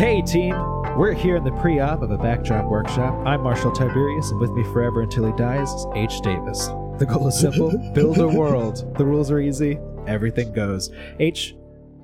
[0.00, 0.54] Hey, team!
[0.96, 3.12] We're here in the pre op of a backdrop workshop.
[3.26, 6.22] I'm Marshall Tiberius, and with me forever until he dies is H.
[6.22, 6.68] Davis.
[6.98, 8.96] The goal is simple build a world.
[8.96, 10.88] The rules are easy, everything goes.
[11.18, 11.54] H,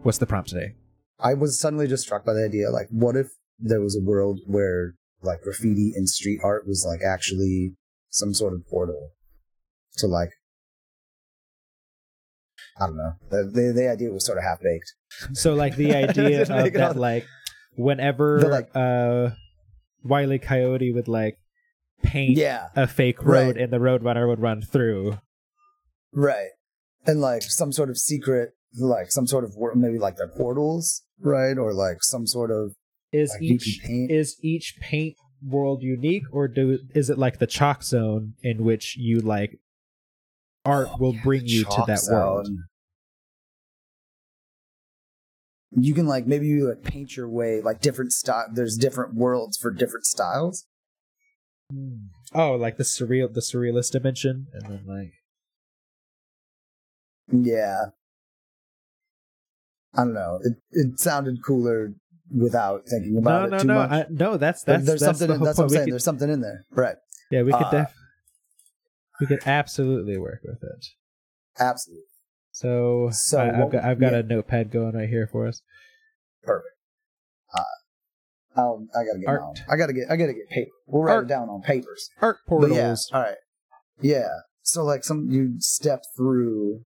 [0.03, 0.75] what's the prompt today?
[1.19, 3.29] I was suddenly just struck by the idea like, what if
[3.59, 4.93] there was a world where
[5.23, 7.77] like graffiti and street art was like actually
[8.11, 9.13] some sort of portal
[9.97, 10.33] to like
[12.79, 13.13] I don't know.
[13.31, 14.93] The the, the idea was sort of half baked.
[15.33, 17.27] So, like, the idea of that, like,
[17.77, 19.31] whenever The, like- uh,
[20.03, 21.39] Wiley Coyote would, like,
[22.03, 23.63] paint Yeah, a fake road Right.
[23.63, 25.19] and the roadrunner would run through.
[26.13, 26.51] right.
[27.07, 31.57] And like some sort of secret, like some sort of maybe like their portals, right?
[31.57, 32.73] Or like some sort of
[33.13, 34.11] Is like each paint.
[34.11, 35.15] is each paint
[35.47, 39.61] world unique or do is it like the chalk zone in which you like
[40.65, 42.65] art Oh, will yeah, bring you to that world zone.
[45.73, 48.47] You can like maybe you like paint your way like different style.
[48.53, 50.67] There's different worlds for different styles.
[52.35, 55.13] oh like the surreal the surrealist dimension and then like
[57.33, 57.87] Yeah.
[59.95, 60.39] I don't know.
[60.45, 61.95] It it sounded cooler
[62.35, 63.91] without thinking about no it too no much.
[63.91, 65.29] I, no that's that's there's that's something.
[65.29, 65.71] the in- that's what I'm.
[65.71, 65.85] Saying.
[65.87, 66.97] could- There's something in there, right?
[67.31, 67.95] yeah we could uh, def-
[69.21, 70.87] we could absolutely work with it
[71.59, 72.05] Absolutely
[72.57, 74.19] so, So I, I've got I've got yeah.
[74.19, 75.63] a notepad going right here for us
[76.43, 76.75] perfect.
[77.55, 77.63] Uh,
[78.57, 79.29] I'll, I gotta get.
[79.29, 79.59] Art.
[79.69, 80.05] I gotta get.
[80.11, 80.71] I gotta get paper.
[80.87, 81.25] We'll write Art.
[81.25, 82.09] it down on papers.
[82.21, 82.95] art portals yeah.
[83.13, 83.37] All right.
[84.01, 84.29] Yeah.
[84.63, 86.83] So like some you step through.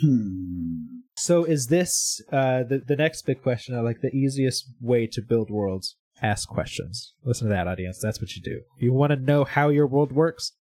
[0.00, 1.02] Hmm.
[1.16, 5.20] so is this uh the the next big question uh, like the easiest way to
[5.20, 9.16] build worlds ask questions listen to that audience that's what you do you want to
[9.16, 10.52] know how your world works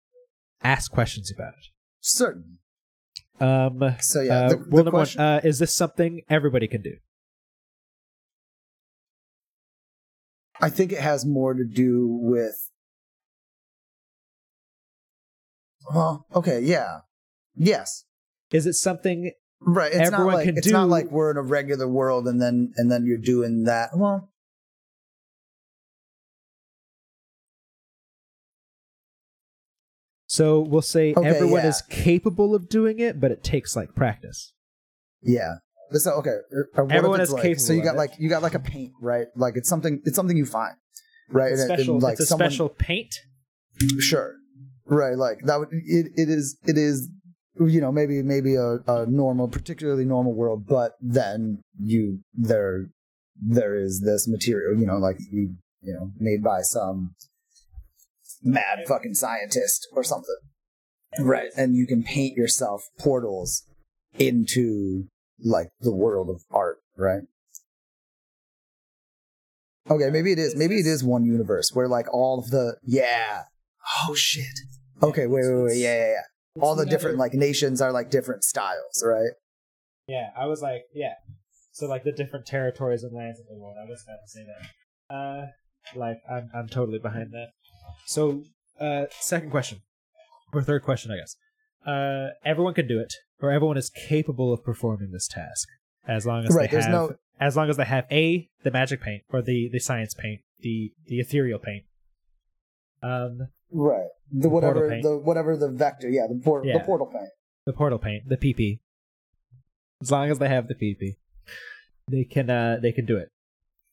[0.64, 1.66] ask questions about it
[2.00, 2.58] Certain.
[3.40, 4.32] Um, So yeah.
[4.40, 5.20] uh, the, the number question.
[5.22, 6.96] one: uh, Is this something everybody can do?
[10.60, 12.68] I think it has more to do with.
[15.92, 17.00] Well, okay, yeah,
[17.56, 18.04] yes,
[18.52, 19.32] Is it something?
[19.60, 19.90] right.
[19.92, 22.72] It's Everyone not like can it's not like we're in a regular world and then
[22.76, 23.90] and then you're doing that.
[23.96, 24.30] Well,
[30.32, 31.70] So we'll say Okay, everyone yeah.
[31.70, 34.52] is capable of doing it, but it takes like practice.
[35.22, 35.54] yeah.
[35.92, 37.98] So uh, okay, er, uh, what Everyone is capable So you of got it.
[37.98, 39.26] like you got like a paint, right?
[39.34, 40.00] Like it's something.
[40.04, 40.76] It's something you find,
[41.32, 41.50] right?
[41.50, 41.98] It's And it- and, special.
[41.98, 43.12] like it's a someone- special paint.
[43.98, 44.34] Sure.
[44.86, 47.08] Right, like that would it, it is it is
[47.58, 52.86] you know, maybe maybe a, a normal particularly normal world, but then you there
[53.42, 57.14] there is this material, you know, like you you know, made by some
[58.42, 60.36] mad fucking scientist or something.
[61.18, 61.50] Right.
[61.56, 63.64] And you can paint yourself portals
[64.18, 65.08] into
[65.42, 67.22] like the world of art, right?
[69.90, 70.54] Okay, maybe it is.
[70.54, 73.44] Maybe it is one universe where like all of the yeah.
[74.08, 74.44] Oh shit.
[75.02, 75.76] Okay, wait, wait, wait.
[75.78, 76.62] Yeah, yeah, yeah.
[76.62, 79.32] All the different like nations are like different styles, right?
[80.06, 81.14] Yeah, I was like, yeah.
[81.72, 83.76] So like the different territories and lands of the world.
[83.80, 85.14] I was about to say that.
[85.14, 85.46] Uh,
[85.98, 87.48] like I'm I'm totally behind that.
[88.06, 88.44] So,
[88.80, 89.82] uh, second question
[90.52, 91.36] or third question, I guess.
[91.86, 95.68] Uh, everyone can do it, or everyone is capable of performing this task,
[96.06, 99.00] as long as Right, they have, no- as long as they have a the magic
[99.00, 101.84] paint or the the science paint, the the ethereal paint.
[103.02, 104.08] Um, Right.
[104.32, 106.78] The portal whatever the whatever the vector, yeah, the Yeah.
[106.78, 107.30] the portal paint.
[107.66, 108.80] the portal paint, the PP.
[110.02, 111.16] As long as they have the PP,
[112.08, 113.30] they can uh they can do it.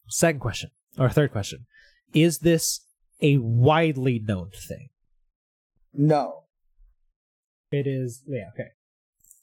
[0.09, 1.65] Second question or third question:
[2.13, 2.81] Is this
[3.21, 4.89] a widely known thing?
[5.93, 6.43] No.
[7.71, 8.23] It is.
[8.27, 8.49] Yeah.
[8.53, 8.69] Okay.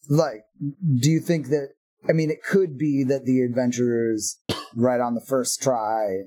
[0.09, 1.71] Like, do you think that
[2.09, 4.39] I mean it could be that the adventurers
[4.75, 6.25] right on the first try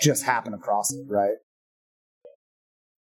[0.00, 1.36] just happen across it, right?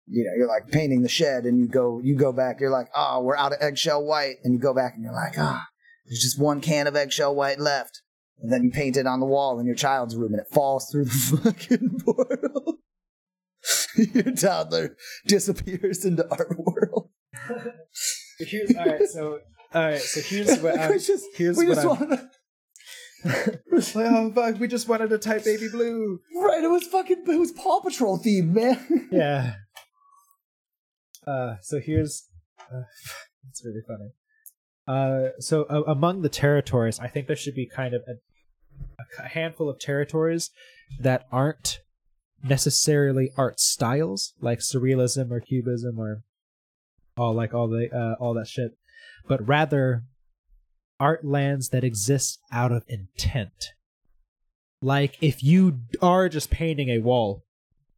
[0.07, 2.89] You know, you're like painting the shed and you go you go back, you're like,
[2.95, 5.67] oh, we're out of eggshell white, and you go back and you're like, ah,
[6.05, 8.01] there's just one can of eggshell white left.
[8.41, 10.89] And then you paint it on the wall in your child's room and it falls
[10.89, 11.11] through the
[11.43, 12.78] fucking portal.
[14.13, 14.95] your toddler
[15.27, 17.09] disappears into art world.
[18.39, 19.07] Here's all right.
[19.07, 19.39] So
[19.73, 19.99] all right.
[20.01, 22.19] So here's what I'm, we just, here's we what just I'm- wanted
[23.95, 24.59] oh fuck!
[24.59, 26.21] We just wanted to type baby blue.
[26.33, 29.09] Right, it was fucking it was Paw Patrol theme, man.
[29.11, 29.55] Yeah.
[31.27, 31.55] Uh.
[31.61, 32.27] So here's.
[32.73, 32.83] Uh,
[33.49, 34.11] it's really funny.
[34.87, 35.31] Uh.
[35.39, 39.69] So uh, among the territories, I think there should be kind of a, a handful
[39.69, 40.51] of territories
[41.01, 41.79] that aren't
[42.43, 46.23] necessarily art styles like surrealism or cubism or
[47.17, 48.77] all like all the uh, all that shit,
[49.27, 50.03] but rather
[50.99, 53.73] art lands that exist out of intent.
[54.81, 57.43] like if you are just painting a wall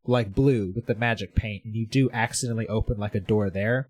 [0.06, 3.90] like blue with the magic paint and you do accidentally open like a door there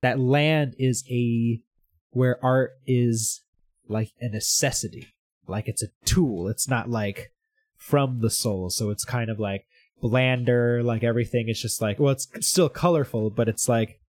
[0.00, 1.60] that land is a
[2.10, 3.42] where art is
[3.88, 5.08] like a necessity
[5.46, 7.30] like it's a tool it's not like
[7.80, 8.70] from the soul.
[8.70, 9.64] So it's kind of like
[10.02, 14.00] blander like everything is just like well it's still colorful but it's like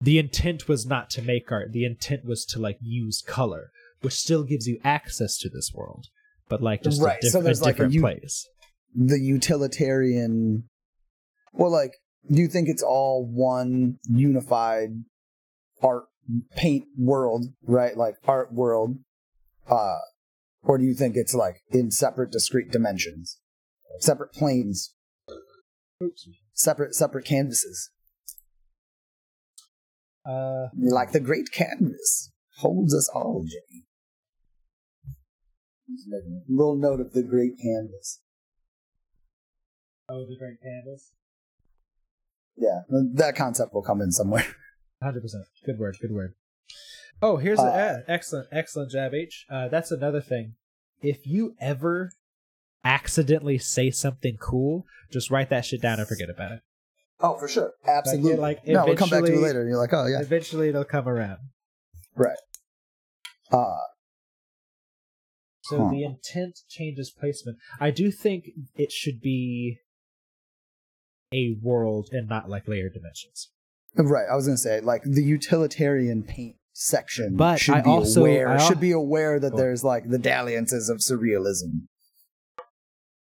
[0.00, 1.72] the intent was not to make art.
[1.72, 3.70] The intent was to like use color
[4.02, 6.06] which still gives you access to this world
[6.48, 8.46] but like just Right, a, diff- so a there's like a different u- place.
[8.94, 10.68] the utilitarian
[11.52, 11.94] well like
[12.30, 14.90] do you think it's all one unified
[15.82, 16.04] art
[16.56, 17.96] paint world right?
[17.96, 18.96] Like art world
[19.68, 19.98] uh
[20.64, 23.38] or do you think it's like in separate discrete dimensions?
[24.00, 24.94] Separate planes?
[26.52, 27.90] Separate separate canvases?
[30.26, 30.68] Uh.
[30.76, 33.84] Like the great canvas holds us all jimmy
[36.48, 38.20] little note of the great canvas.
[40.08, 41.12] Oh the great canvas?
[42.56, 42.82] Yeah
[43.14, 44.46] that concept will come in somewhere.
[45.02, 45.44] Hundred percent.
[45.64, 45.96] Good word.
[46.00, 46.34] Good word.
[47.24, 49.46] Oh, here's Uh, a yeah, excellent, excellent jab, H.
[49.48, 50.56] Uh, that's another thing.
[51.00, 52.10] If you ever
[52.84, 56.60] accidentally say something cool, just write that shit down and forget about it.
[57.20, 57.72] Oh, for sure.
[57.86, 58.36] Absolutely.
[58.36, 59.60] like, no, we'll come back to it later.
[59.62, 60.20] And you're like, oh, yeah.
[60.20, 61.38] Eventually, it'll come around.
[62.14, 62.36] Right.
[63.50, 63.78] Uh,
[65.62, 65.90] So Huh.
[65.92, 67.56] the intent changes placement.
[67.80, 69.78] I do think it should be
[71.32, 73.48] a world and not like layered dimensions.
[73.94, 74.26] right.
[74.30, 78.20] I was going to say, like, the utilitarian paint section But should I be also-
[78.20, 79.58] aware, I al- should be aware that Cool.
[79.58, 81.86] there's, like, the dalliances of surrealism.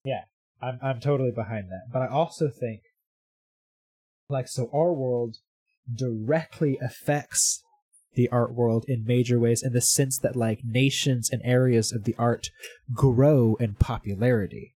[0.05, 0.25] Yeah,
[0.63, 1.83] I'm I'm totally behind that.
[1.93, 2.81] But I also think
[4.29, 5.37] like so our world
[5.93, 7.63] directly affects
[8.15, 12.05] the art world in major ways in the sense that like nations and areas of
[12.05, 12.51] the art
[12.95, 14.75] grow in popularity.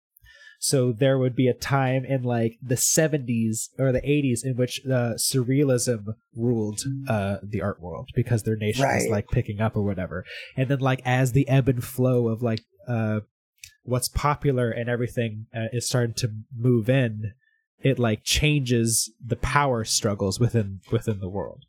[0.62, 4.83] So there would be a time in like the 70s or the 80s in which
[4.85, 9.83] uh, surrealism ruled uh, the art world because their nation was like picking up or
[9.83, 10.23] whatever.
[10.59, 13.21] And then like as the ebb and flow of like uh,
[13.85, 17.33] what's popular and everything uh, is starting to move in,
[17.83, 21.65] it like changes the power struggles within within the world.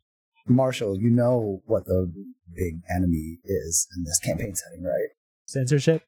[0.47, 2.11] Marshall, you know what the
[2.53, 5.09] big enemy is in this campaign setting, right?
[5.45, 6.03] Censorship?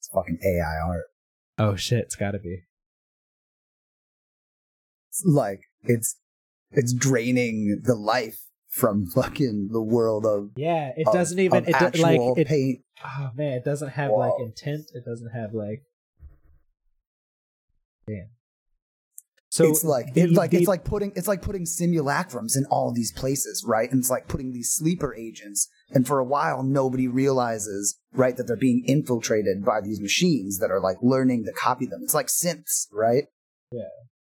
[0.00, 1.04] It's fucking AI art.
[1.62, 2.62] Oh shit, it's got to be.
[5.10, 6.16] It's like, it's,
[6.72, 8.38] it's draining the life
[8.68, 12.80] from fucking the world of, Yeah, it of- doesn't even it do, like it, paint.
[13.04, 14.90] oh man, it doesn't have like intent.
[14.94, 15.82] It doesn't have like.
[18.08, 18.30] Damn.
[19.50, 22.64] So it's like the- it's like the- it's like putting it's like putting simulacrums in
[22.70, 23.88] all these places, right?
[23.90, 28.44] And it's like putting these sleeper agents, and for a while nobody realizes, right, that
[28.44, 32.00] they're being infiltrated by these machines that are like learning to copy them.
[32.02, 33.24] It's like synths, right?
[33.70, 33.82] Yeah.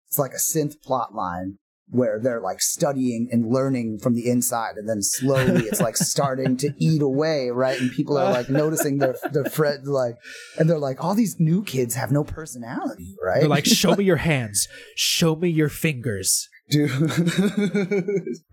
[0.07, 1.57] It's like a synth plot line
[1.89, 6.57] where they're like studying and learning from the inside, and then slowly it's like starting
[6.57, 7.79] to eat away, right?
[7.79, 10.15] And people are like noticing their their friends like,
[10.57, 13.41] and they're like, all these new kids have no personality, right?
[13.41, 16.89] they're like, show me your hands, show me your fingers, dude.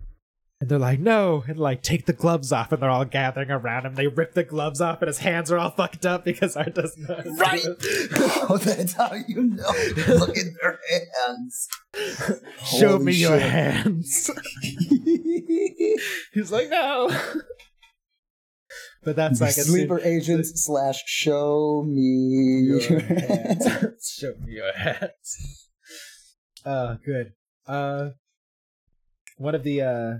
[0.61, 3.87] and they're like, no, and like take the gloves off, and they're all gathering around
[3.87, 3.95] him.
[3.95, 7.01] They rip the gloves off, and his hands are all fucked up because Art doesn't
[7.01, 7.15] know.
[7.15, 7.61] how to do Right.
[8.47, 9.71] oh, that's how you know.
[10.07, 10.79] Look at their
[11.27, 11.67] hands.
[12.63, 14.29] Show Holy me your hands.
[16.33, 17.09] He's like, no.
[19.03, 23.65] But that's like a Sleeper agents slash show me your your hands.
[23.65, 24.15] hands.
[24.15, 25.69] Show me your hands.
[26.63, 27.33] Uh, good.
[27.65, 28.09] Uh,
[29.37, 30.13] one of the uh,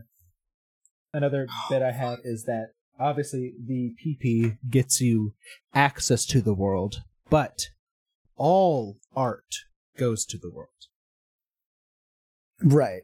[1.13, 5.34] another bit I had is that obviously the PP gets you
[5.74, 7.70] access to the world, but
[8.36, 9.56] all art
[9.98, 10.70] goes to the world.
[12.63, 13.03] Right.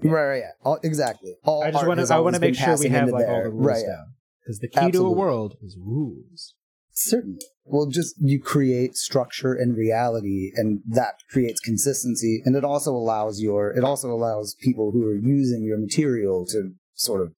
[0.00, 0.50] Right, right, yeah.
[0.64, 1.34] All, exactly.
[1.44, 2.14] All I just want to.
[2.14, 3.96] I want to make sure we have like all the rules right, yeah.
[3.96, 4.06] down
[4.40, 6.54] because the key to a world is rules.
[6.92, 7.40] Certainly.
[7.64, 13.40] Well, just you create structure and reality, and that creates consistency, and it also allows
[13.40, 17.32] your it also allows people who are using your material to sort of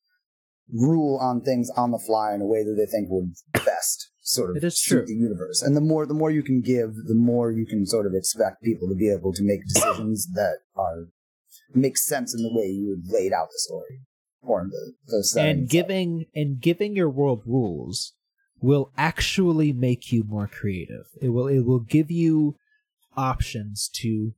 [0.73, 3.29] rule on things on the fly in a way that they think will
[3.65, 5.07] best sort of It is suit true.
[5.07, 5.63] the universe.
[5.63, 8.63] And the more the more you can give, the more you can sort of expect
[8.63, 11.09] people to be able to make decisions that are
[11.75, 14.01] make sense in the way you laid out the story
[14.43, 18.15] or the, the and giving and giving your world rules
[18.61, 21.07] will actually make you more creative.
[21.21, 22.57] It will it will give you
[23.17, 24.35] options to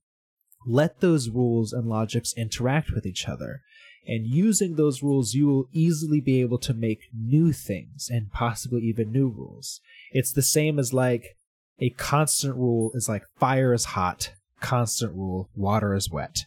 [0.66, 3.62] let those rules and logics interact with each other.
[4.06, 8.82] And using those rules, you will easily be able to make new things and possibly
[8.82, 9.80] even new rules.
[10.10, 11.36] It's the same as like
[11.78, 16.46] a constant rule is like fire is hot, constant rule, water is wet.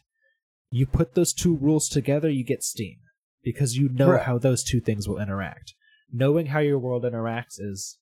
[0.70, 2.98] You put those two rules together, you get steam
[3.44, 4.24] because you know Right.
[4.24, 5.74] how those two things will interact.
[6.12, 7.98] Knowing how your world interacts is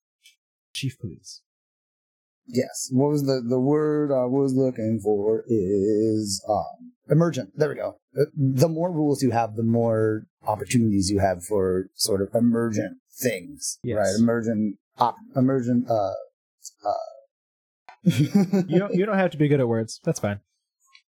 [0.74, 1.42] chief police.
[2.48, 2.90] Yes.
[2.92, 7.50] What was the the word I was looking for is um emergent.
[7.56, 7.98] There we go.
[8.20, 12.98] Uh, The more rules you have, the more opportunities you have for sort of emergent
[13.22, 13.80] things.
[13.84, 13.98] Yes.
[13.98, 14.16] Right.
[14.20, 16.14] Emergent op, emergent uh
[16.86, 16.94] uh
[18.04, 20.00] You don't you don't have to be good at words.
[20.04, 20.40] That's fine.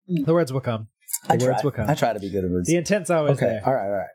[0.08, 0.88] The words will come.
[1.28, 1.62] The I words try.
[1.64, 1.90] will come.
[1.90, 2.68] I try to be good at words.
[2.68, 3.46] The intent's always okay.
[3.46, 3.62] there.
[3.66, 3.86] All right.
[3.86, 4.08] All right.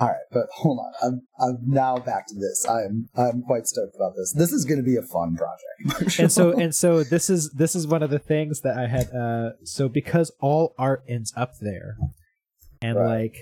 [0.00, 0.16] All right.
[0.32, 0.92] But hold on.
[1.02, 2.66] I'm I'm now back to this.
[2.68, 4.32] I'm I'm quite stoked about this.
[4.32, 6.18] This is going to be a fun project.
[6.18, 9.10] and so and so this is this is one of the things that I had
[9.14, 11.96] uh so because all art ends up there
[12.80, 13.06] and Right.
[13.22, 13.36] like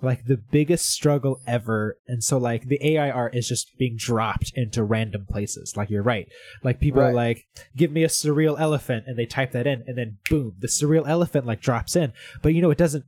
[0.00, 4.52] like the biggest struggle ever and so like the AI art is just being dropped
[4.54, 6.28] into random places like you're right
[6.62, 7.46] like people are like
[7.76, 11.08] give me a surreal elephant and they type that in and then boom the surreal
[11.08, 12.12] elephant like drops in
[12.42, 13.04] but you know it doesn't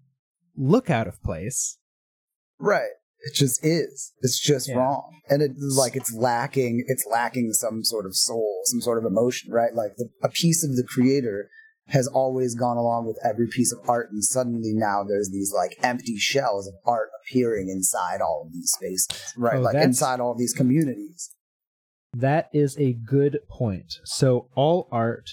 [0.60, 1.78] look out of place
[2.60, 2.90] Right.
[3.20, 4.12] It just is.
[4.20, 4.76] It's just Yeah.
[4.76, 5.20] wrong.
[5.28, 9.52] And it like it's lacking it's lacking some sort of soul, some sort of emotion,
[9.52, 9.74] right?
[9.74, 11.48] Like the, a piece of the creator
[11.88, 15.76] has always gone along with every piece of art and suddenly now there's these like
[15.82, 19.56] empty shells of art appearing inside all of these spaces, right?
[19.56, 21.30] Oh, like inside all of these communities.
[22.12, 23.94] That is a good point.
[24.04, 25.30] So all art,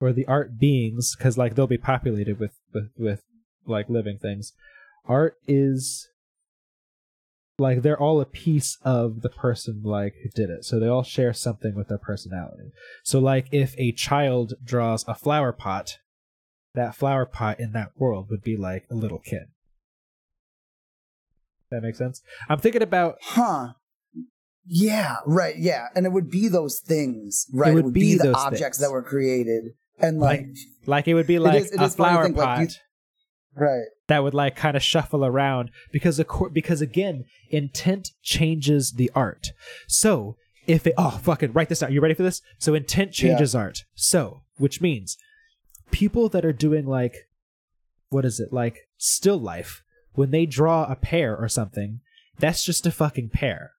[0.00, 3.22] or the art beings, because like they'll be populated with, with with
[3.66, 4.52] like living things.
[5.06, 6.08] Art is
[7.58, 10.64] like they're all a piece of the person like who did it.
[10.64, 12.72] So they all share something with their personality.
[13.04, 15.98] So like if a child draws a flower pot,
[16.74, 19.44] that flower pot in that world would be like a little kid.
[21.70, 22.22] That makes sense.
[22.48, 23.74] I'm thinking about Huh.
[24.66, 25.88] Yeah, right, yeah.
[25.94, 27.76] And it would be those things, right?
[27.76, 28.88] It would be the those objects things.
[28.88, 29.74] that were created.
[29.98, 30.56] And like, Like-
[30.86, 32.60] like it would be like is- it a is flower think, like, pot.
[32.62, 32.68] you-
[33.56, 33.84] right.
[34.08, 39.10] that would like kind of shuffle around because of cour- because again intent changes the
[39.14, 39.52] art.
[39.86, 41.92] So if it oh fucking write this down.
[41.92, 42.42] You ready for this?
[42.58, 43.84] So intent changes art.
[43.94, 45.16] So which means
[45.90, 47.28] people that are doing like
[48.08, 48.52] what is it?
[48.52, 49.82] Like still life
[50.12, 52.00] when they draw a pear or something
[52.38, 53.72] that's just a fucking pear.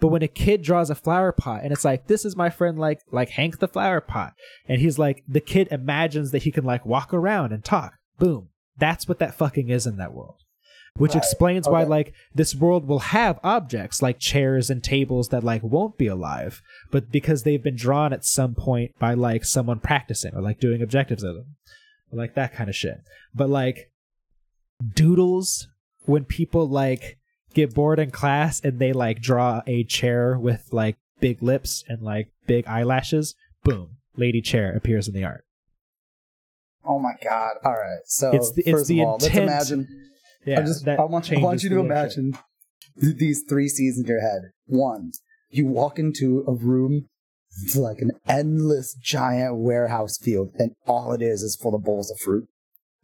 [0.00, 2.78] But when a kid draws a flower pot and it's like this is my friend
[2.78, 4.34] like like hank the flower pot
[4.68, 7.94] and he's like the kid imagines that he can like walk around and talk.
[8.18, 8.48] Boom
[8.78, 10.42] that's what that fucking is in that world.
[10.96, 11.18] Which Right.
[11.18, 15.96] explains why like this world will have objects like chairs and tables that like won't
[15.96, 20.40] be alive but because they've been drawn at some point by like someone practicing or
[20.40, 21.56] like doing objectives of them.
[22.10, 23.02] Like that kind of shit.
[23.34, 23.92] But like
[24.94, 25.68] doodles
[26.04, 27.18] when people like
[27.54, 32.02] get bored in class and they like draw a chair with like big lips and
[32.02, 35.44] like big eyelashes boom lady chair appears in the art
[36.88, 37.52] Oh my god!
[37.64, 39.86] All right, so It's the- it's first the of all, let's imagine.
[40.46, 42.36] yeah I just that I want I want you to imagine
[43.00, 44.42] th- these three scenes in your head.
[44.66, 45.12] One,
[45.50, 47.08] you walk into a room.
[47.62, 52.10] It's like an endless giant warehouse field, and all it is is full of bowls
[52.10, 52.46] of fruit,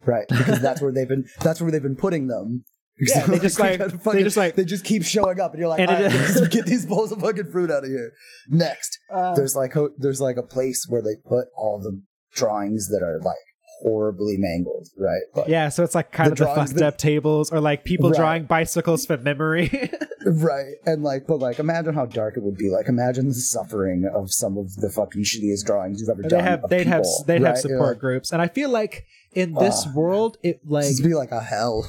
[0.05, 0.27] right?
[0.29, 1.25] Because that's where they've been.
[1.41, 2.63] That's where they've been putting them.
[2.97, 5.59] Yeah, they they're just, like- gotta they just, like- they just keep showing up, and
[5.59, 8.11] you're like, And right, get, get these bowls of fucking fruit out of here.
[8.49, 12.01] Next, Uh, there's like ho- there's like a place where they put all the
[12.33, 13.35] drawings that are like
[13.81, 15.21] horribly mangled, right?
[15.35, 17.83] Like, yeah so it's like kind the of the fucked that- up tables or like
[17.83, 18.17] people Right.
[18.17, 19.89] drawing bicycles from memory
[20.25, 20.75] right.
[20.85, 22.69] And like, but like, imagine how dark it would be.
[22.69, 26.43] Like, imagine the suffering of some of the fucking shittiest drawings you've ever they done.
[26.43, 27.63] have they'd have they'd have right?
[27.63, 29.95] You're support like, groups and i feel like in this Ugh.
[29.95, 31.85] world it like This would be like a hell.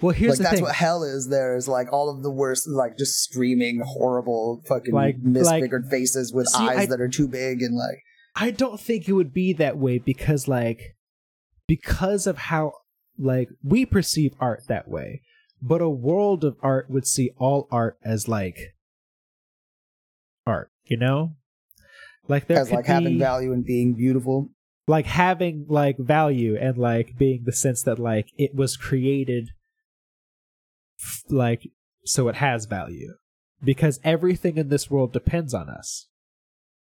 [0.00, 1.28] well here's like the that's thing what hell is.
[1.28, 6.32] There is like all of the worst, like just screaming, horrible, fucking Like- misfigured faces
[6.32, 8.02] with See, eyes I- that are too big and like.
[8.36, 10.94] I don't think it would be that way because like
[11.68, 12.72] because of how
[13.16, 15.22] like we perceive art that way.
[15.62, 18.74] But a world of art would see all art as like
[20.46, 21.34] art, you know?
[22.28, 24.50] Like there as like having value and being beautiful.
[24.86, 29.50] like having like value and like being the sense that like it was created
[31.00, 31.70] f- like
[32.04, 33.14] so it has value
[33.62, 36.08] because everything in this world depends on us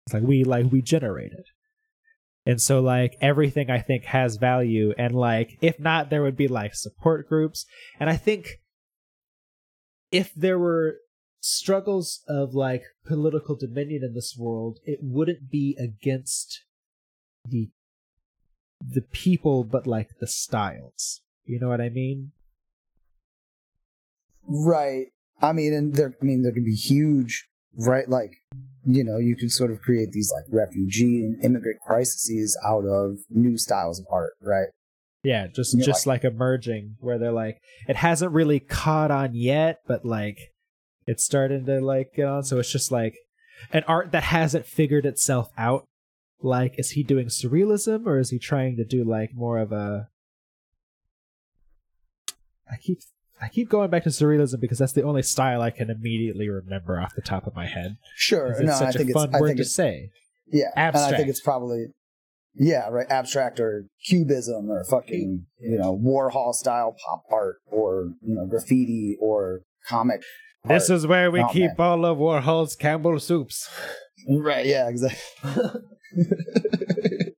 [0.07, 1.47] it's like we like we generate it
[2.45, 6.49] and so like everything i think has value and like if not there would be
[6.49, 7.67] like support groups
[7.99, 8.61] and i think
[10.11, 10.97] if there were
[11.41, 16.63] struggles of like political dominion in this world it wouldn't be against
[17.45, 17.71] the
[18.81, 22.33] the people but like the styles you know what i mean
[24.47, 25.07] Right.
[25.41, 26.15] I mean, and there.
[26.21, 28.09] I mean, there could be huge, right?
[28.09, 28.33] Like
[28.85, 33.19] you know, you can sort of create these like refugee and immigrant crises out of
[33.31, 34.69] new styles of art, right?
[35.23, 40.05] Yeah, just just like, emerging where they're like it hasn't really caught on yet, but
[40.05, 40.39] like
[41.07, 42.43] it's starting to like get on.
[42.43, 43.15] So it's just like
[43.73, 45.85] an art that hasn't figured itself out.
[46.41, 50.09] Like, is he doing surrealism or is he trying to do like more of a?
[52.69, 52.99] I keep
[53.43, 57.01] I keep going back to surrealism because that's the only style I can immediately remember
[57.01, 57.97] off the top of my head.
[58.15, 60.11] Sure, It's No, I think a fun it's I word to say.
[60.53, 60.71] yeah.
[60.77, 61.87] And I think it's probably
[62.55, 68.35] yeah, right, abstract or cubism or fucking, you know, Warhol style pop art or, you
[68.35, 70.23] know, graffiti or comic.
[70.69, 70.97] This art.
[70.99, 71.87] is where we Oh, keep man.
[71.89, 73.69] all of Warhol's Campbell soups.
[74.29, 75.19] Right, yeah, exactly.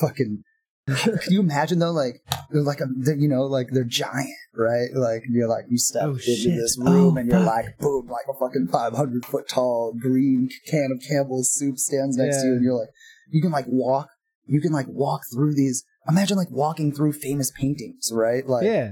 [0.00, 0.42] fucking
[0.86, 4.88] can you imagine though like they're like a they're, you know like they're giant right
[4.94, 6.56] like you're like you step Oh, into shit.
[6.56, 7.54] this room Oh, and you're fuck.
[7.64, 12.40] like boom like a fucking 500 foot tall green can of campbell's soup stands next
[12.42, 12.88] to you and you're like
[13.30, 14.08] you can like walk
[14.46, 18.90] you can like walk through these imagine like walking through famous paintings right like yeah.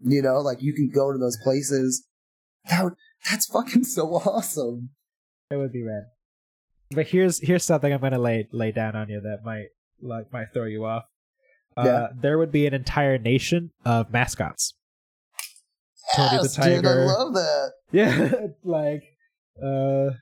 [0.00, 2.04] you know like you can go to those places
[2.68, 2.94] that would,
[3.30, 4.90] that's fucking so awesome
[5.50, 6.06] That would be rad.
[6.90, 9.66] But here's here's something I'm gonna lay lay down on you that might
[10.00, 11.04] like might throw you off.
[11.76, 12.06] Uh, Yeah.
[12.20, 14.74] There would be an entire nation of mascots.
[16.14, 17.06] Tony the Yes, dude, i Tiger.
[17.06, 18.32] love that Yeah,
[18.64, 19.02] like
[19.62, 20.12] uh, oh.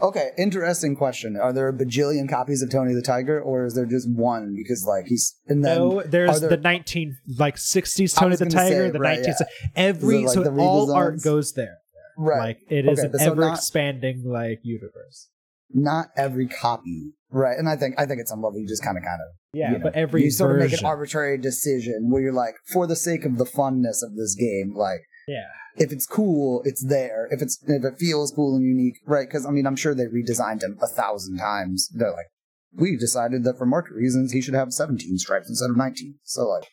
[0.00, 1.36] Okay, interesting question.
[1.36, 4.54] Are there a bajillion copies of Tony the Tiger, or is there just one?
[4.56, 8.86] Because like he's and then no, there's there- the 19 like 60s Tony the Tiger,
[8.86, 9.42] say, the right, 19th.
[9.76, 11.76] Every like, so the all art goes there.
[12.18, 15.28] right, Like it is Okay, an so ever not- expanding like universe.
[15.72, 17.56] not every copy, right?
[17.56, 19.72] And I think I think at some level you just kind of kind of Yeah,
[19.72, 22.86] you know, but every you sort of make an arbitrary decision where you're like, for
[22.86, 25.48] the sake of the funness of this game, like yeah.
[25.76, 27.28] if it's cool, it's there.
[27.30, 29.28] If it's if it feels cool and unique, right?
[29.28, 31.88] Because I mean, I'm sure they redesigned him a thousand times.
[31.92, 32.28] They're like,
[32.74, 36.14] we decided that for market reasons, he should have 17 stripes instead of 19.
[36.22, 36.68] So like,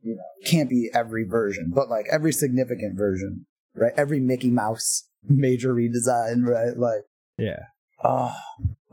[0.00, 3.92] you know, can't be every version, but like every significant version, right?
[3.96, 6.76] Every Mickey Mouse major redesign, right?
[6.76, 7.02] Like,
[7.36, 7.64] Yeah.
[8.02, 8.34] oh,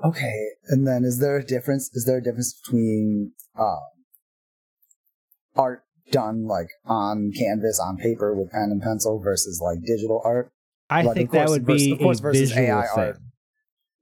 [0.04, 0.50] okay.
[0.68, 1.90] And then is there a difference?
[1.94, 3.78] Is there a difference between uh,
[5.56, 10.52] art done like on canvas, on paper with pen and pencil versus like digital art?
[10.90, 13.04] I Like, think that would vers- be of course versus AI thing.
[13.04, 13.18] art.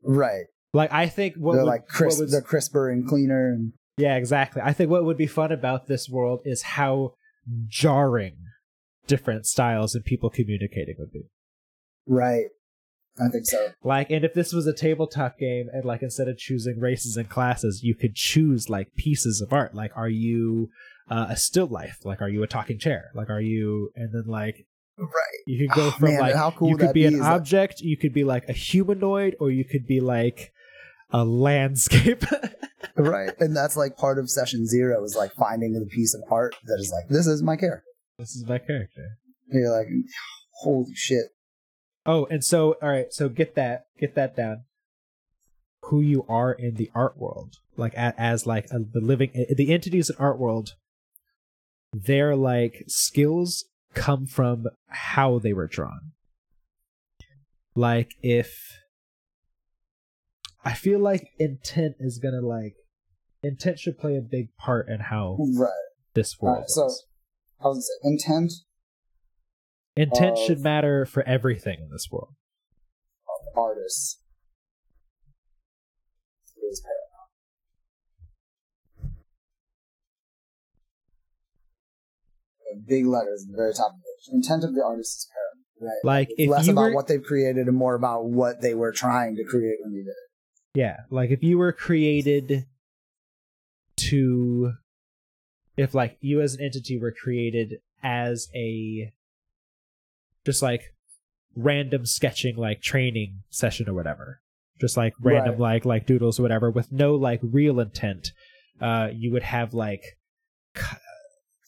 [0.03, 0.45] Right.
[0.73, 4.17] Like I think what they're would, like crisp, was- they're crisper and cleaner and yeah,
[4.17, 4.61] exactly.
[4.63, 7.13] I think what would be fun about this world is how
[7.67, 8.35] jarring
[9.07, 11.23] different styles and people communicating would be.
[12.05, 12.47] right.
[13.19, 13.69] I think so.
[13.83, 17.29] Like, and if this was a tabletop game, and like instead of choosing races and
[17.29, 19.73] classes, you could choose like pieces of art.
[19.73, 20.69] Like, are you
[21.09, 21.99] uh, a still life?
[22.03, 23.11] Like, are you a talking chair?
[23.15, 23.91] Like, are you?
[23.95, 24.65] And then like
[24.97, 25.09] Right.
[25.45, 27.19] you could go Oh, from man, like how cool you could be be an is
[27.21, 30.51] that- object, you could be like a humanoid, or you could be like
[31.11, 32.23] a landscape.
[32.97, 33.31] Right.
[33.39, 36.77] And that's like part of session zero is like finding the piece of art that
[36.79, 37.83] is like, this is my character.
[38.17, 39.01] this is my character.
[39.49, 39.87] And you're like,
[40.61, 41.25] holy shit.
[42.05, 44.63] Oh, and so all right, so get that get that down.
[45.85, 49.73] Who you are in the art world, like as like a, the living eh, the
[49.73, 50.73] entities in art world,
[51.93, 56.11] their like skills come from how they were drawn.
[57.75, 58.55] Like if
[60.63, 62.75] I feel like intent is gonna like
[63.43, 65.69] intent should play a big part in how Right.
[66.13, 66.55] this world.
[66.57, 66.89] Alright, so-
[67.61, 68.51] I was intent
[69.95, 72.33] intent should matter for everything in this world.
[73.55, 74.19] artists
[76.69, 77.05] is paramount.
[82.73, 84.33] In Big letters at the very top of the page.
[84.33, 85.65] Intent of the artist is paramount.
[85.81, 86.05] Right.
[86.05, 88.73] Like It's if less you about were, what they've created and more about what they
[88.73, 90.15] were trying to create when they did it.
[90.73, 92.65] Yeah, like if you were created
[93.97, 94.73] to
[95.77, 99.13] if like you as an entity were created as a
[100.45, 100.81] just like
[101.55, 104.41] random sketching like training session or whatever.
[104.79, 105.59] Just like random Right.
[105.59, 108.31] like like doodles or whatever with no like real intent.
[108.81, 110.03] Uh you would have like
[110.75, 110.97] k-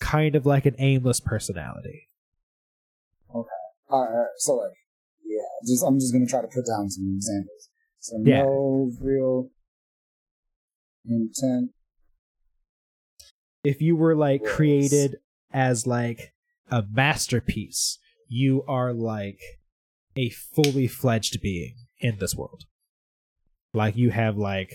[0.01, 2.09] kind of like an aimless personality.
[3.29, 4.27] All right, all right.
[4.37, 4.73] So like,
[5.25, 7.69] yeah, just I'm just gonna try to put down some examples.
[7.99, 8.43] So Yeah.
[8.43, 9.49] no real
[11.05, 11.71] intent.
[13.63, 14.55] if you were like Yes.
[14.55, 15.15] created
[15.51, 16.33] as like
[16.69, 19.39] a masterpiece, you are like
[20.15, 22.63] a fully fledged being in this world.
[23.73, 24.71] Like you have like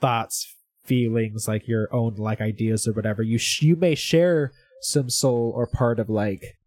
[0.00, 3.22] thoughts, feelings, like your own like ideas or whatever.
[3.22, 6.58] You sh- you may share some soul or part of like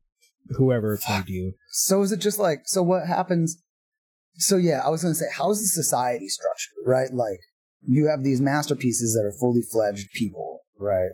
[0.58, 1.54] whoever made you.
[1.70, 2.84] So is it just like so?
[2.84, 3.62] What happens?
[4.36, 7.14] so yeah, I was gonna say, how's the society structured, right?
[7.14, 7.40] Like
[7.88, 11.12] you have these masterpieces that are fully fledged people, right?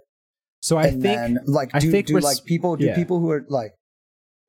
[0.59, 2.95] So I and think then like I do, think do like people do yeah.
[2.95, 3.71] people who are like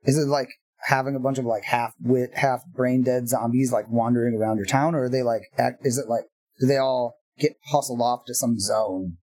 [0.08, 0.48] is it like
[0.88, 4.66] having a bunch of like half wit, half brain dead zombies like wandering around your
[4.66, 6.24] town, or are they like act, is it like
[6.60, 9.18] do they all get hustled off to some zone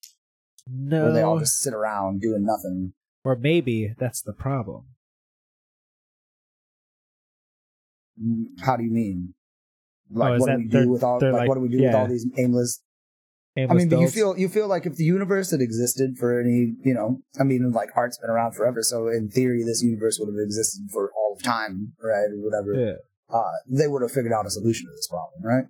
[0.66, 2.92] no, where they all just sit around doing nothing?
[3.24, 4.86] or maybe that's the problem.
[8.22, 9.34] Mm, How do you mean?
[10.10, 12.08] Like Oh, what do we do with all like- what do we do with all
[12.08, 12.82] these aimless
[13.56, 16.94] I mean, you feel you feel like if the universe had existed for any, you
[16.94, 20.42] know, I mean, like art's been around forever, so in theory, this universe would have
[20.42, 22.74] existed for all of time, right, or whatever.
[22.74, 22.94] yeah.
[23.34, 25.64] Uh, they would have figured out a solution to this problem, right?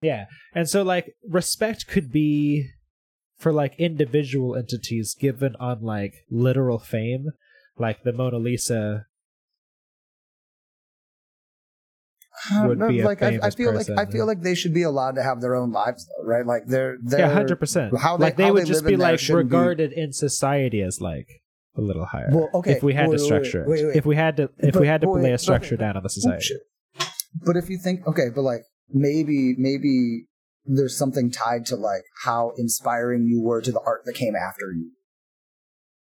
[0.00, 0.26] Yeah.
[0.54, 2.68] And so like respect could be
[3.38, 7.30] for like individual entities given on like literal fame,
[7.78, 9.06] like the Mona Lisa
[12.66, 13.94] would Uh, be a like I, I feel person.
[13.96, 16.46] like I feel like they should be allowed to have their own lives, though, right?
[16.46, 17.96] Like they're they're Yeah, hundred percent.
[17.98, 20.82] how they- Like they how would they just be like shouldn't be- regarded in society
[20.82, 21.28] as like
[21.76, 22.28] a little higher.
[22.32, 23.68] Well, okay, if we had wait, to structure it.
[23.68, 23.96] wait, wait.
[23.96, 26.08] If we had to if But- we had to lay a structure down on the
[26.08, 26.54] society.
[26.54, 26.62] Bullshit.
[27.44, 30.26] But if you think, okay, but like maybe maybe
[30.64, 34.72] there's something tied to like how inspiring you were to the art that came after
[34.72, 34.90] you,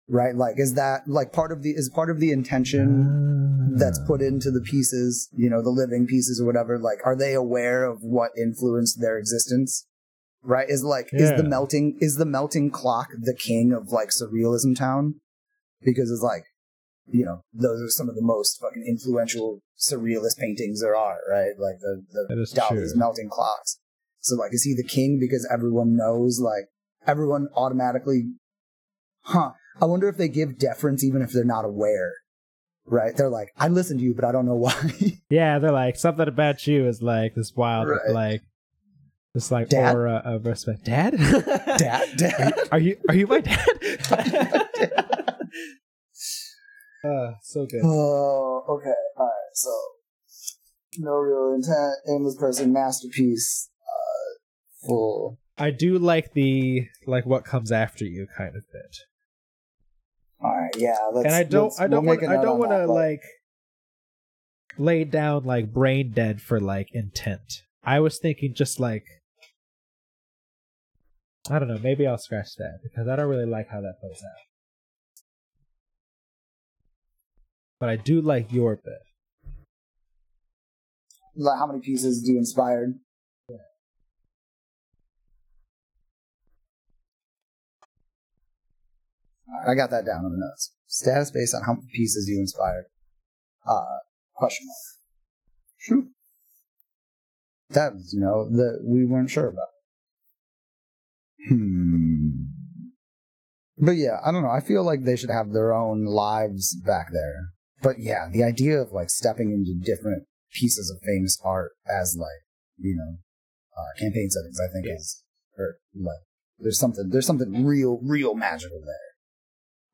[0.07, 0.35] right?
[0.35, 4.07] Like, is that like part of the is part of the intention that's Ah.
[4.07, 6.77] put into the pieces, you know, the living pieces or whatever?
[6.79, 9.87] Like, are they aware of what influenced their existence?
[10.43, 10.69] Right?
[10.69, 15.15] Is like is the melting is the melting clock the king of like surrealism town?
[15.81, 16.45] Because it's like
[17.07, 21.51] you know, those are some of the most fucking influential surrealist paintings there are, right?
[21.57, 22.99] Like the, the is Dali's true.
[22.99, 23.79] melting clocks.
[24.21, 26.65] So like, is he the king because everyone knows, like,
[27.05, 28.31] everyone automatically,
[29.21, 29.51] huh?
[29.81, 32.13] I wonder if they give deference even if they're not aware,
[32.85, 33.15] right?
[33.15, 34.73] They're like, I listen to you, but I don't know why.
[35.29, 38.09] Yeah, they're like something about you is like this wild Right.
[38.11, 38.41] like
[39.33, 39.95] this like Dad?
[39.95, 40.85] aura of respect.
[40.85, 41.17] Dad?
[41.77, 42.53] Dad, dad.
[42.71, 44.67] Are you are you my dad?
[47.03, 47.81] uh, so good.
[47.83, 48.93] Oh, okay.
[49.17, 49.53] All right.
[49.53, 49.71] So,
[50.99, 55.39] no real intent, aimless person, masterpiece, uh, full.
[55.57, 58.97] I do like the like what comes after you kind of bit.
[60.41, 60.75] All right.
[60.77, 60.97] Yeah.
[61.13, 63.21] Let's, and I don't I don't we'll want I don't want to like
[64.77, 67.63] lay down like brain dead for like intent.
[67.83, 69.05] I was thinking just like
[71.49, 74.21] I don't know, maybe I'll scratch that because I don't really like how that plays
[74.23, 74.41] out.
[77.79, 79.01] But I do like your bit.
[81.35, 82.95] like how many pieces do you inspired?
[89.47, 90.73] Alright, I got that down in the notes.
[90.87, 92.85] Status based on how many pieces you inspired.
[93.65, 93.83] Uh,
[94.33, 94.77] question mark.
[95.77, 96.05] Shoot.
[97.69, 99.67] That was, you know, that we weren't sure about.
[101.47, 102.29] Hmm.
[103.77, 104.49] But yeah, I don't know.
[104.49, 107.49] I feel like they should have their own lives back there.
[107.81, 112.45] But yeah, the idea of like stepping into different pieces of famous art as like,
[112.77, 113.17] you know,
[113.77, 114.93] uh, campaign settings, I think Yeah.
[114.93, 115.23] is,
[115.57, 116.21] or like,
[116.57, 119.14] there's something, there's something real, real magical there.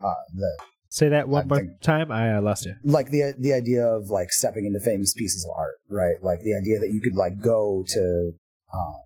[0.04, 0.58] Uh, that
[0.90, 2.12] Say that one more think- time.
[2.12, 2.76] I uh, lost you.
[2.84, 6.22] like the the idea of like stepping into famous pieces of art, right?
[6.22, 8.32] Like the idea that you could like go to
[8.74, 8.98] uh,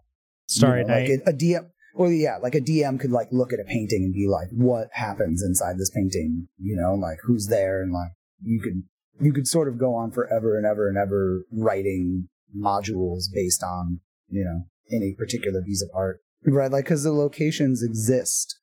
[0.47, 1.09] Starry you know, Night.
[1.09, 1.69] like a, a DM.
[1.93, 4.87] Well, yeah, like a DM could like look at a painting and be like, "What
[4.93, 8.83] happens inside this painting?" You know, like who's there, and like you could
[9.23, 12.27] you could sort of go on forever and ever and ever writing
[12.57, 16.71] modules based on you know any particular piece of art, right?
[16.71, 18.59] Like because the locations exist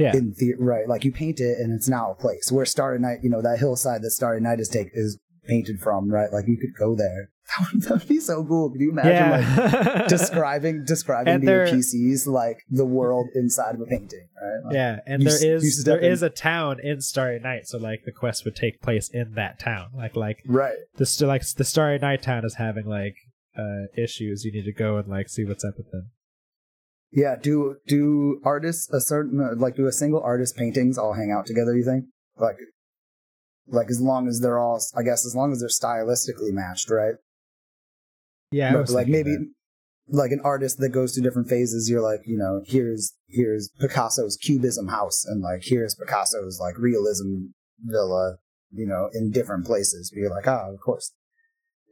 [0.00, 0.16] yeah.
[0.16, 3.18] in the right like you paint it and it's now a place where starry night
[3.22, 6.56] you know that hillside that starry night is take is painted from right like you
[6.56, 10.06] could go there that would, that would be so cool could you imagine like yeah.
[10.08, 14.74] describing describing And to your pcs like the world inside of a painting right Like,
[14.74, 18.04] yeah, and You there is there in- is a town in Starry Night, so like
[18.04, 19.88] the quest would take place in that town.
[19.94, 23.16] Like like right the like the Starry Night town is having like
[23.58, 24.44] uh issues.
[24.44, 26.10] You need to go and like see what's up with them.
[27.12, 31.30] Yeah do do artists a certain uh, like do a single artist paintings all hang
[31.30, 32.04] out together you think?
[32.36, 32.56] Like
[33.66, 37.14] like as long as they're all i guess as long as they're stylistically matched right?
[38.50, 39.36] Yeah, But, like maybe
[40.08, 44.36] like an artist that goes through different phases you're like you know here's here's picasso's
[44.36, 48.36] cubism house and like here's picasso's like realism villa
[48.72, 50.10] you know in different places.
[50.10, 51.12] But you're like ah of course.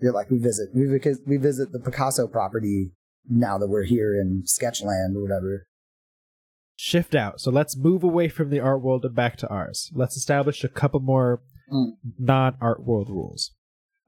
[0.01, 2.93] You're like we visit we because we visit the picasso property
[3.29, 5.67] now that we're here in sketchland or whatever
[6.81, 7.41] shift out.
[7.41, 9.91] So let's move away from the art world and back to ours.
[9.95, 11.97] Let's establish a couple more Mm.
[12.19, 13.51] non art world rules.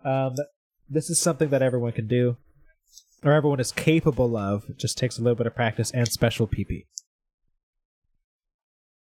[0.04, 0.34] Um,
[0.88, 2.36] this is something that everyone can do,
[3.22, 4.64] or everyone is capable of.
[4.70, 6.86] It just takes a little bit of practice and special PP.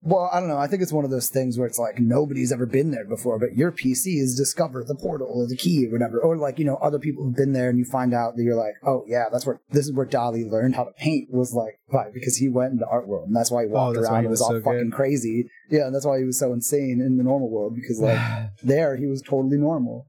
[0.03, 0.57] Well, I don't know.
[0.57, 3.37] I think it's one of those things where it's like nobody's ever been there before,
[3.37, 6.19] but your PC has discovered the portal or the key or whatever.
[6.19, 8.55] Or like, you know, other people have been there and you find out that you're
[8.55, 11.79] like, oh yeah, that's where this is where Dali learned how to paint was like
[11.85, 12.05] why?
[12.11, 14.23] Because he went into art world and that's why he oh, walked that's why around
[14.23, 14.95] he and was, was all so fucking good.
[14.95, 15.47] crazy.
[15.69, 18.19] Yeah, and that's why he was so insane in the normal world because like
[18.63, 20.07] there he was totally normal.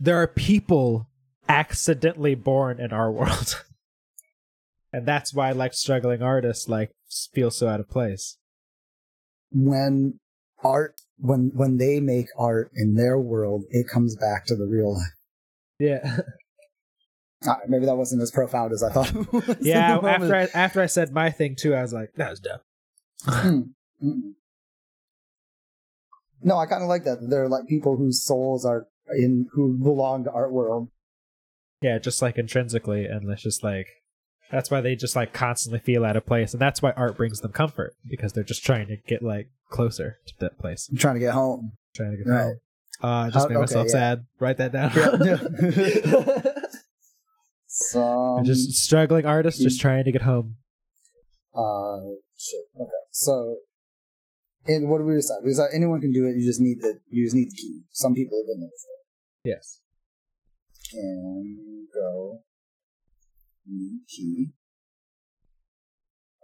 [0.00, 1.08] there are people
[1.48, 3.64] accidentally born in our world.
[4.92, 6.90] and that's why like struggling artists like
[7.32, 8.38] feel so out of place.
[9.50, 10.20] When
[10.62, 14.94] art when when they make art in their world, it comes back to the real
[14.94, 15.06] life.
[15.78, 16.18] Yeah.
[17.46, 19.14] Uh, maybe that wasn't as profound as I thought.
[19.14, 22.30] It was yeah, after I after I said my thing too, I was like, that
[22.30, 23.74] was dumb.
[24.00, 24.32] Mm-mm.
[26.40, 27.18] No, I kind of like that.
[27.28, 30.88] They're like people whose souls are in who belong to art world.
[31.80, 33.86] Yeah, just like intrinsically, and it's just like
[34.50, 37.40] that's why they just like constantly feel out of place, and that's why art brings
[37.40, 41.14] them comfort because they're just trying to get like closer to that place, I'm trying
[41.14, 41.72] to get home.
[41.94, 42.42] trying to get Right.
[42.42, 42.56] home.
[43.02, 43.92] Uh, I just How- made okay, myself yeah.
[43.92, 44.26] sad.
[44.40, 44.92] Write that down.
[45.24, 46.52] Yeah.
[47.66, 50.56] Some just struggling artists just trying to get home.
[51.54, 52.00] uh
[52.36, 52.64] shit.
[52.80, 53.58] Okay, so
[54.66, 55.38] and what do we decide?
[55.44, 56.36] We decide anyone can do it.
[56.36, 57.82] You just need the you just need the key.
[57.92, 58.98] Some people have been there before.
[59.44, 59.80] Yes.
[60.90, 62.40] Can go
[63.68, 64.52] need key.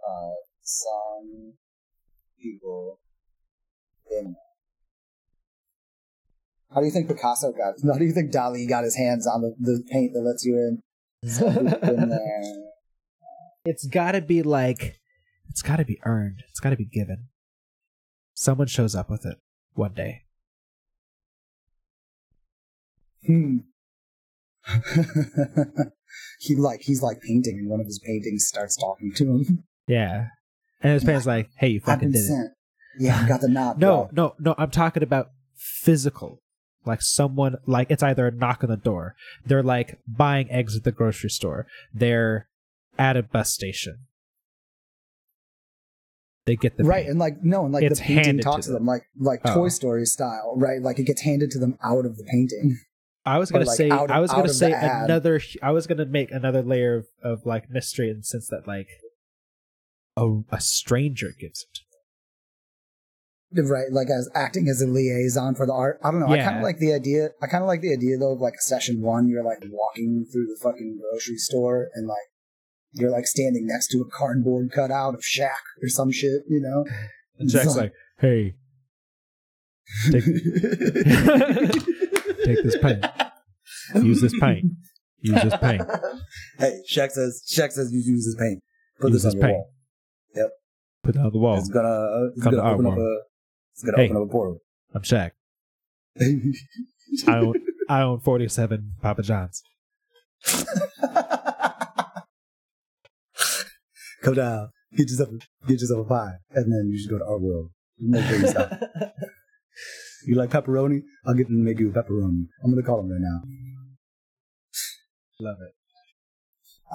[0.07, 1.53] Uh, some
[2.41, 2.99] people
[4.11, 4.35] in.
[6.73, 7.75] How do you think Picasso got?
[7.93, 10.55] How do you think Dali got his hands on the, the paint that lets you
[10.55, 10.81] in?
[11.23, 12.41] in there.
[13.65, 14.99] it's got to be like
[15.49, 16.43] it's got to be earned.
[16.49, 17.29] It's got to be given.
[18.33, 19.37] Someone shows up with it
[19.73, 20.23] one day.
[23.25, 23.59] Hmm.
[26.39, 29.63] he like he's like painting, and one of his paintings starts talking to him.
[29.87, 30.27] Yeah.
[30.81, 32.51] And his parents like, "Hey, you fucking did it."
[32.99, 33.79] Yeah, I got the nod.
[33.79, 34.25] No, bro.
[34.25, 34.55] no, no.
[34.57, 36.41] I'm talking about physical.
[36.85, 39.15] Like someone, like it's either a knock on the door.
[39.45, 41.65] They're like buying eggs at the grocery store.
[41.93, 42.47] They're
[42.99, 44.05] at a bus station.
[46.45, 47.09] They get the right, paint.
[47.11, 48.81] and like no, and like It's the painting talks to to them.
[48.83, 49.55] them, like like Oh.
[49.55, 50.79] Toy Story style, right?
[50.79, 52.77] Like it gets handed to them out of the painting.
[53.25, 55.41] I was gonna like, say, out I was gonna say another.
[55.63, 58.87] I was gonna make another layer of, of like mystery in the sense that like
[60.15, 61.79] a a stranger gives it.
[63.57, 65.99] Right, like as acting as a liaison for the art.
[66.03, 66.27] I don't know.
[66.27, 67.29] I kind of like the idea.
[67.41, 69.27] I kind of like the idea though of like session one.
[69.27, 72.17] You're like walking through the fucking grocery store and like
[72.91, 76.43] you're like standing next to a cardboard cutout of Shaq or some shit.
[76.49, 76.85] You know.
[77.39, 78.55] And Shaq's like, "Hey,
[82.45, 83.05] take take this paint.
[83.95, 84.65] Use this paint.
[85.21, 85.81] Use this paint.
[86.59, 87.43] hey, Shaq says.
[87.51, 88.61] Shaq says you use this paint.
[88.99, 89.55] Put Use this this on your paint.
[89.57, 89.69] wall.
[90.35, 90.49] Yep.
[91.03, 91.57] Put it on the wall.
[91.57, 91.87] It's gonna.
[91.87, 93.17] uh, It's Come to gonna our open up world.
[93.19, 93.21] a.
[93.73, 94.05] It's gonna Hey.
[94.05, 94.57] open up a portal.
[94.93, 95.31] I'm Shaq.
[97.27, 97.53] I own
[97.89, 99.61] I own 47 Papa Johns.
[104.21, 105.29] Come down, get yourself,
[105.67, 107.69] get yourself a pie, and then you should go to our world.
[107.99, 108.71] Make sure you stop.
[110.25, 111.01] You like pepperoni?
[111.25, 112.47] I'll get them to make you a pepperoni.
[112.63, 113.41] I'm gonna call them right now.
[115.39, 115.73] Love it.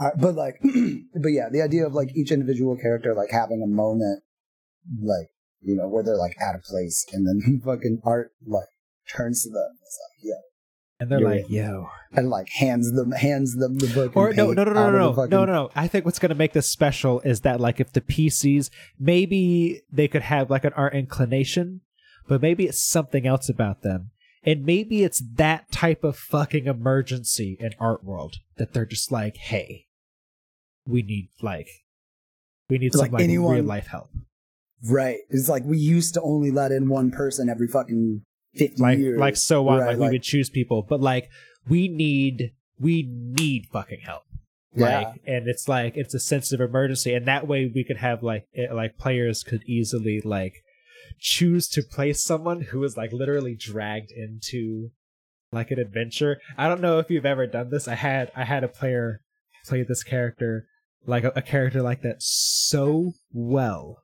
[0.00, 0.54] Uh, but like,
[1.14, 4.22] but yeah, the idea of like each individual character like having a moment,
[5.02, 5.28] like
[5.60, 8.68] you know, where they're like at a place, and then fucking art like
[9.14, 9.68] turns to them.
[9.82, 10.34] It's like yeah,
[11.00, 11.50] And they're You're like, right.
[11.50, 14.98] "Yo." and like hands them hands them the fucking Or no, no, no, no, no,
[14.98, 15.70] no, fucking- no, no, no.
[15.76, 19.82] I think what's going to make this special is that, like, if the PCs, maybe
[19.92, 21.82] they could have like an art inclination,
[22.28, 24.10] but maybe it's something else about them,
[24.42, 29.36] and maybe it's that type of fucking emergency in art world that they're just like,
[29.36, 29.86] "Hey,
[30.86, 31.68] we need like,
[32.68, 34.10] we need some like like anyone- real life help."
[34.82, 35.18] Right.
[35.28, 38.22] It's like we used to only let in one person every fucking
[38.54, 39.18] fifty like years.
[39.18, 41.28] like so on Right, like, we would choose people but like
[41.68, 44.22] we need we need fucking help
[44.74, 45.00] Yeah.
[45.00, 48.22] like and it's like it's a sense of emergency and that way we could have
[48.22, 50.54] like it, like players could easily like
[51.20, 54.90] choose to play someone who is like literally dragged into
[55.52, 56.40] like an adventure.
[56.56, 57.86] I don't know if you've ever done this.
[57.88, 59.20] I had i had a player
[59.66, 60.66] play this character
[61.06, 64.02] like a, a character like that so well.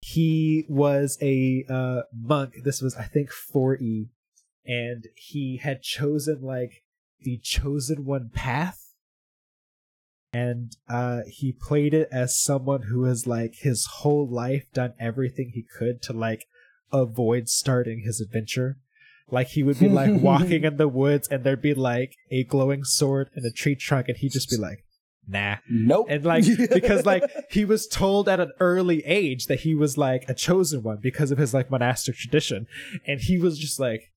[0.00, 2.54] He was a uh monk.
[2.64, 4.08] This was i think 4e
[4.68, 6.82] and he had chosen like
[7.22, 8.87] the chosen one path
[10.32, 15.52] and uh he played it as someone who has like his whole life done everything
[15.54, 16.46] he could to like
[16.92, 18.78] avoid starting his adventure
[19.30, 22.84] Like he would be like walking in the woods and there'd be like a glowing
[22.84, 24.84] sword and a tree trunk and he'd just be like,
[25.26, 25.56] nah.
[25.68, 26.06] Nope.
[26.08, 30.24] And like because like he was told at an early age that he was like
[30.28, 32.66] a chosen one because of his like monastic tradition.
[33.06, 34.12] And he was just like,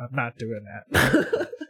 [0.00, 1.48] I'm not doing that.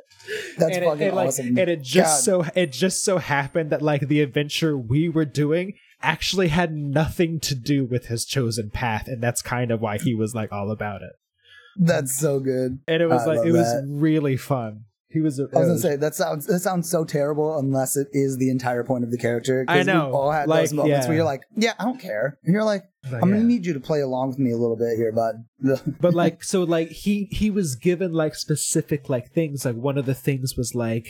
[0.58, 1.38] That's and fucking it, and, like.
[1.38, 2.44] And it just God.
[2.44, 7.40] so it just so happened that like the adventure we were doing actually had nothing
[7.40, 10.70] to do with his chosen path, and that's kind of why he was like all
[10.70, 11.12] about it.
[11.76, 12.80] That's so good.
[12.86, 14.84] And it was I like it was really fun.
[15.14, 15.38] He was.
[15.38, 18.50] A, I was gonna say that sounds that sounds so terrible unless it is the
[18.50, 19.64] entire point of the character.
[19.68, 21.06] I know, We've all had like, those moments yeah.
[21.06, 22.36] where you're like, yeah, I don't care.
[22.42, 23.36] And you're like, like, I'm yeah.
[23.36, 25.44] gonna need you to play along with me a little bit here, bud.
[26.00, 30.04] but like so like he he was given like specific like things like one of
[30.04, 31.06] the things was like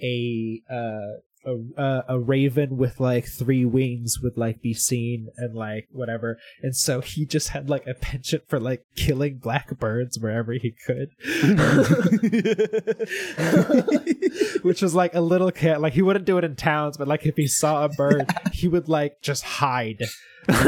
[0.00, 5.54] a uh a, uh, a raven with like three wings would like be seen and
[5.54, 6.38] like whatever.
[6.62, 11.10] And so he just had like a penchant for like killing blackbirds wherever he could.
[14.62, 17.26] Which was like a little cat like he wouldn't do it in towns but like
[17.26, 20.02] if he saw a bird he would like just hide.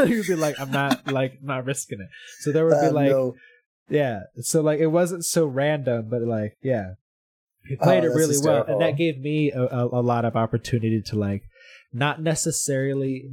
[0.07, 2.09] He would be like i'm not like not risking it.
[2.41, 3.35] So there would be Uh, like no.
[3.89, 4.21] yeah.
[4.41, 6.95] So like it wasn't so random, but like yeah,
[7.67, 10.37] he played Oh, it really well, and that gave me a, a, a lot of
[10.37, 11.43] opportunity to like
[11.93, 13.31] not necessarily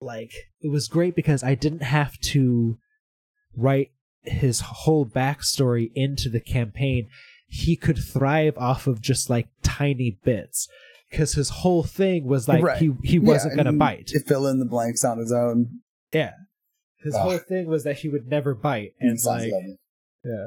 [0.00, 2.78] like it was great because I didn't have to
[3.56, 3.90] write
[4.22, 7.08] his whole backstory into the campaign.
[7.46, 10.68] He could thrive off of just like tiny bits
[11.10, 12.78] because his whole thing was like Right.
[12.78, 14.08] he he wasn't gonna and bite.
[14.08, 15.80] To fill in the blanks on his own.
[16.12, 16.32] Yeah.
[17.02, 19.52] His whole thing was that he would never bite, and like,
[20.24, 20.46] yeah,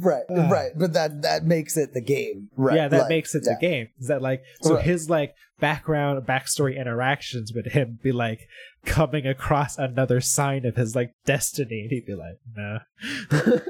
[0.00, 0.48] Right, Ah.
[0.48, 2.76] right, but that that makes it the game, right?
[2.76, 3.54] yeah, that like, makes it yeah.
[3.54, 3.88] the game.
[3.98, 4.84] Is that like so Right.
[4.84, 8.40] his like background, backstory interactions with him be like
[8.86, 12.78] coming across another sign of his like destiny, and he'd be like, nah,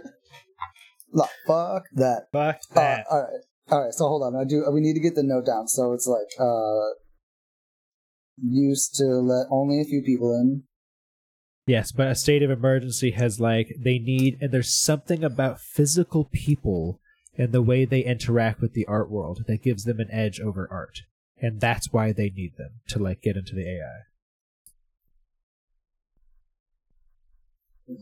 [1.12, 2.26] Like, fuck that.
[2.32, 3.92] fuck Uh, all right, all right.
[3.92, 4.64] So hold on, I do.
[4.72, 5.66] We need to get the note down.
[5.66, 6.94] So it's like uh,
[8.42, 10.62] used to let only a few people in.
[11.66, 16.24] Yes, but a state of emergency has like they need, and there's something about physical
[16.32, 17.00] people
[17.36, 20.68] and the way they interact with the art world that gives them an edge over
[20.70, 21.02] art,
[21.40, 24.00] and that's why they need them to like get into the AI.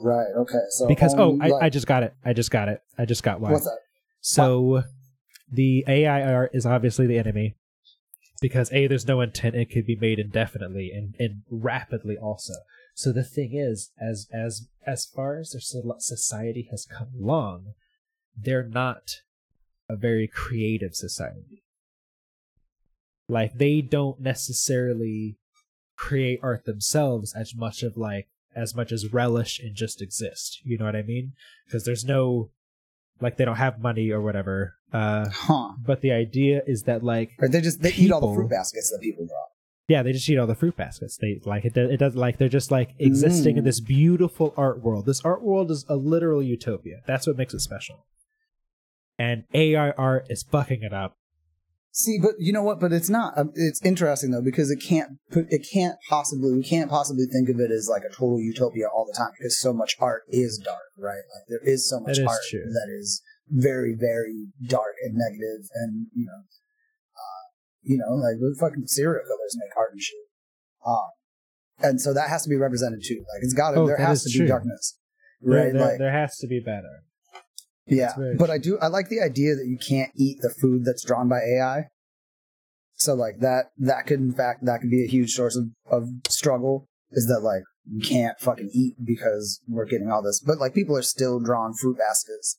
[0.01, 0.27] Right.
[0.37, 0.59] Okay.
[0.71, 3.23] So because oh I, like- I just got it i just got it i just
[3.23, 3.79] got why what's that?
[4.21, 4.83] so
[5.51, 7.55] the ai art is obviously the enemy
[8.40, 12.53] because a there's no intent it could be made indefinitely and, and rapidly also
[12.98, 15.61] so the thing is as as as far as their
[16.00, 17.74] society has come along
[18.37, 19.20] they're not
[19.88, 21.62] a very creative society
[23.28, 25.37] like they don't necessarily
[25.96, 30.76] create art themselves as much of like as much as relish and just exist you
[30.76, 31.32] know what i mean
[31.66, 32.50] because there's no
[33.20, 35.70] like they don't have money or whatever uh Huh.
[35.87, 38.90] but the idea is that like Or they just they eat all the fruit baskets
[38.90, 39.50] that people drop.
[39.88, 42.38] Yeah they just eat all the fruit baskets they like it, do- it does like
[42.38, 43.66] they're just like existing in Mm.
[43.66, 47.61] this beautiful art world this art world is a literal utopia that's what makes it
[47.61, 48.07] special
[49.18, 51.14] and ai art is fucking it up
[51.90, 52.79] See, but you know what?
[52.79, 53.37] But it's not.
[53.37, 55.12] Um, it's interesting though because it can't.
[55.33, 56.53] put It can't possibly.
[56.53, 59.59] We can't possibly think of it as like a total utopia all the time because
[59.59, 61.24] so much art is dark, right?
[61.35, 62.61] Like there is so much That is art true.
[62.66, 66.42] that is very, very dark and negative, and you know,
[67.88, 70.20] you know, like the fucking serial killers make art and shit.
[70.87, 71.09] Um,
[71.81, 73.24] and so that has to be represented too.
[73.35, 73.81] Like it's got to.
[73.81, 74.44] Oh, there has to true.
[74.44, 74.98] be darkness,
[75.42, 75.72] right?
[75.72, 77.03] there, like there has to be better
[77.88, 78.79] yeah, but I do.
[78.79, 81.88] I like the idea that you can't eat the food that's drawn by AI.
[82.94, 86.09] So like that, that could in fact that could be a huge source of, of
[86.29, 86.87] struggle.
[87.11, 90.96] Is that like you can't fucking eat because we're getting all this, but like people
[90.96, 92.59] are still drawing fruit baskets.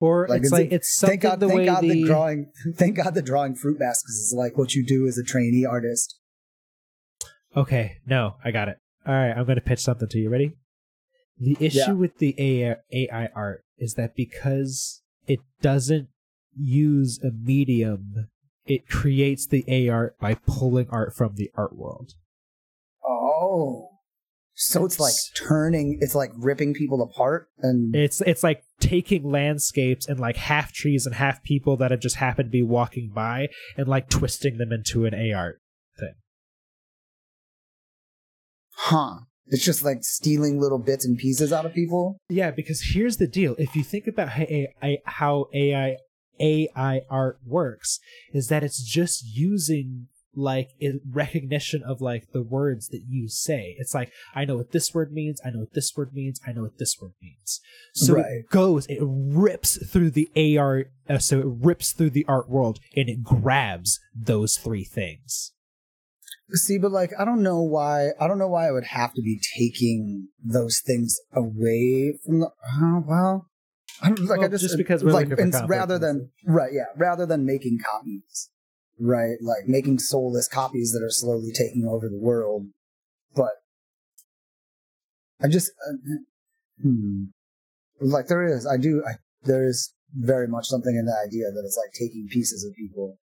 [0.00, 2.04] Or Like, it's like a- it's something Thank God, the thank way God the, the
[2.04, 5.64] drawing, thank God the drawing fruit baskets is like what you do as a trainee
[5.64, 6.18] artist.
[7.56, 8.78] Okay, no, I got it.
[9.06, 10.28] All right, I'm going to pitch something to you.
[10.30, 10.52] Ready?
[11.38, 11.92] The issue Yeah.
[11.92, 16.08] with the AI, AI art is that because it doesn't
[16.56, 18.28] use a medium,
[18.66, 22.14] it creates the AI art by pulling art from the art world.
[23.06, 23.93] Oh,
[24.54, 30.06] so it's like turning, it's like ripping people apart, and It's it's like taking landscapes
[30.06, 33.48] and like half trees and half people that have just happened to be walking by
[33.76, 35.60] and like twisting them into an A art
[35.98, 36.14] thing.
[38.76, 39.18] huh?
[39.46, 42.16] It's just like stealing little bits and pieces out of people.
[42.30, 43.54] Yeah, because here's the deal.
[43.58, 45.96] If you think about how AI, how AI
[46.40, 48.00] AI art works,
[48.32, 53.74] is that it's just using like in recognition of like the words that you say.
[53.78, 56.52] It's like I know what this word means, I know what this word means, I
[56.52, 57.60] know what this word means.
[57.94, 58.24] So Right.
[58.26, 62.80] it goes, it rips through the AR, uh, so it rips through the art world
[62.96, 65.52] and it grabs those three things.
[66.52, 68.10] See, but like, I don't know why.
[68.20, 72.46] I don't know why I would have to be taking those things away from the.
[72.46, 73.48] Uh, well,
[74.02, 74.40] I don't like.
[74.40, 75.28] I just, just because we're like
[75.66, 78.50] rather than right, yeah, rather than making copies,
[78.98, 82.66] right, like making soulless copies that are slowly taking over the world.
[83.34, 83.50] But
[85.42, 85.92] I just, uh,
[86.82, 87.24] hmm,
[88.00, 91.62] like there is, I do, I there is very much something in the idea that
[91.64, 93.18] it's like taking pieces of people.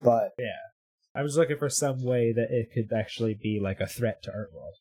[0.00, 0.58] But yeah,
[1.14, 4.32] I was looking for some way that it could actually be like a threat to
[4.32, 4.74] art world.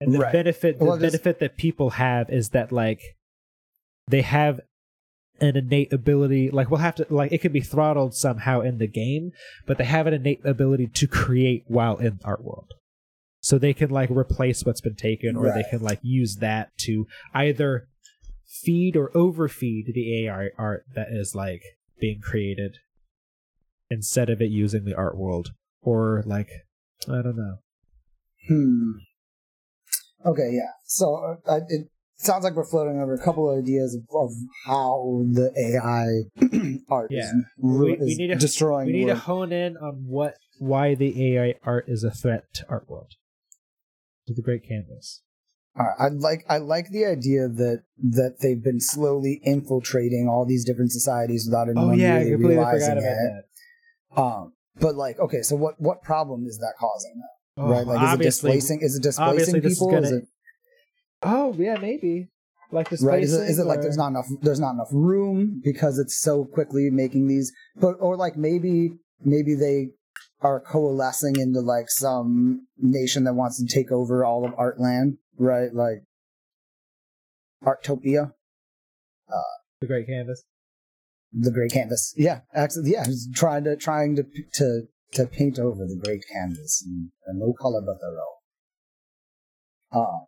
[0.00, 0.32] And the Right.
[0.32, 3.00] benefit the Well, benefit that people have is that like
[4.08, 4.60] they have
[5.40, 8.86] an innate ability like we'll have to like it could be throttled somehow in the
[8.86, 9.32] game,
[9.66, 12.72] but they have an innate ability to create while in art world.
[13.40, 17.06] So they can like replace what's been taken or they can like use that to
[17.34, 17.88] either
[18.46, 21.62] feed or overfeed the AI art that is like
[22.00, 22.76] being created
[23.90, 26.50] instead of it using the art world or like
[27.08, 27.58] I don't know.
[28.48, 28.90] Hmm.
[30.26, 30.72] Okay, yeah.
[30.84, 31.14] So
[31.46, 31.88] uh, I- it
[32.24, 34.30] sounds like we're floating over a couple of ideas of, of
[34.66, 37.20] how the AI art Yeah.
[37.20, 40.94] is, We- we is need to- destroying We need to hone in on what why
[40.94, 43.12] the AI art is a threat to art world.
[44.26, 45.22] To the great canvas.
[45.76, 50.64] Right, I like I like the idea that that they've been slowly infiltrating all these
[50.64, 53.44] different societies without anyone Oh yeah, really completely realizing forgot about it.
[54.16, 54.20] that.
[54.22, 57.22] Um, but like, okay, so what what problem is that causing?
[57.56, 57.86] Oh, right?
[57.86, 58.80] Like, is it displacing?
[58.82, 59.94] Is it displacing is people?
[59.94, 60.28] Is gonna- it
[61.22, 62.28] Oh yeah, maybe.
[62.72, 63.22] Like this right?
[63.22, 66.44] Is it, is it like there's not enough there's not enough room because it's so
[66.44, 67.52] quickly making these?
[67.76, 68.92] But or like maybe
[69.24, 69.88] maybe they
[70.40, 75.74] are coalescing into like some nation that wants to take over all of Artland, right?
[75.74, 76.04] Like
[77.64, 78.32] Artopia,
[79.80, 80.44] the great canvas?
[81.32, 82.14] the Great Canvas.
[82.16, 86.82] Yeah, actually, yeah, he's trying to trying to to to paint over the Great Canvas
[86.86, 90.04] and, and no color but their own.
[90.06, 90.24] Uh,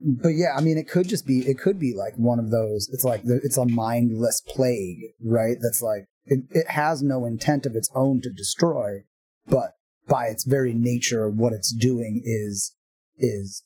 [0.00, 2.88] but yeah, I mean, it could just be it could be like one of those.
[2.92, 5.56] It's like the, it's a mindless plague, right?
[5.60, 9.04] That's like it, it has no intent of its own to destroy,
[9.46, 9.72] but
[10.08, 12.74] by its very nature, what it's doing is
[13.18, 13.62] is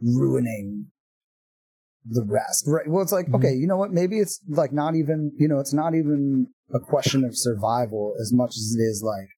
[0.00, 0.86] ruining
[2.08, 2.64] the rest.
[2.66, 2.86] Right.
[2.86, 3.36] Well, it's like, mm-hmm.
[3.36, 3.92] okay, you know what?
[3.92, 8.32] Maybe it's like not even, you know, it's not even a question of survival as
[8.32, 9.28] much as it is like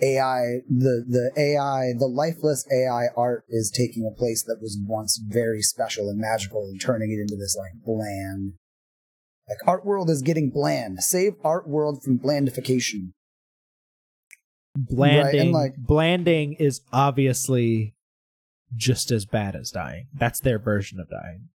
[0.00, 5.20] AI, the, the AI, the lifeless AI art is taking a place that was once
[5.22, 8.54] very special and magical and turning it into this like bland,
[9.48, 11.02] like art world is getting bland.
[11.02, 13.12] Save art world from blandification.
[14.74, 17.94] Blanding and, like- blanding is obviously
[18.74, 20.06] just as bad as dying.
[20.14, 21.48] That's their version of dying.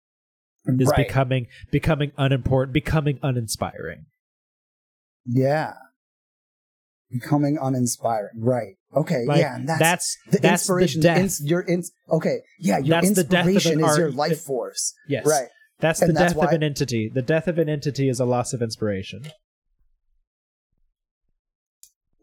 [0.80, 1.08] Is Right.
[1.08, 4.06] becoming becoming unimportant, becoming uninspiring.
[5.26, 5.74] yeah.
[7.12, 8.32] Becoming uninspiring.
[8.38, 8.76] Right.
[8.96, 9.24] Okay.
[9.26, 9.56] Like yeah.
[9.56, 11.02] And that's, that's the that's inspiration.
[11.02, 12.38] the ins- your ins- okay.
[12.60, 12.80] Yeah.
[12.80, 14.94] Your That's the death of an inspiration is your life force.
[15.08, 15.26] yes.
[15.26, 15.48] Right.
[15.80, 17.10] That's And the that's death of an entity.
[17.14, 19.22] The death of an entity is a loss of inspiration.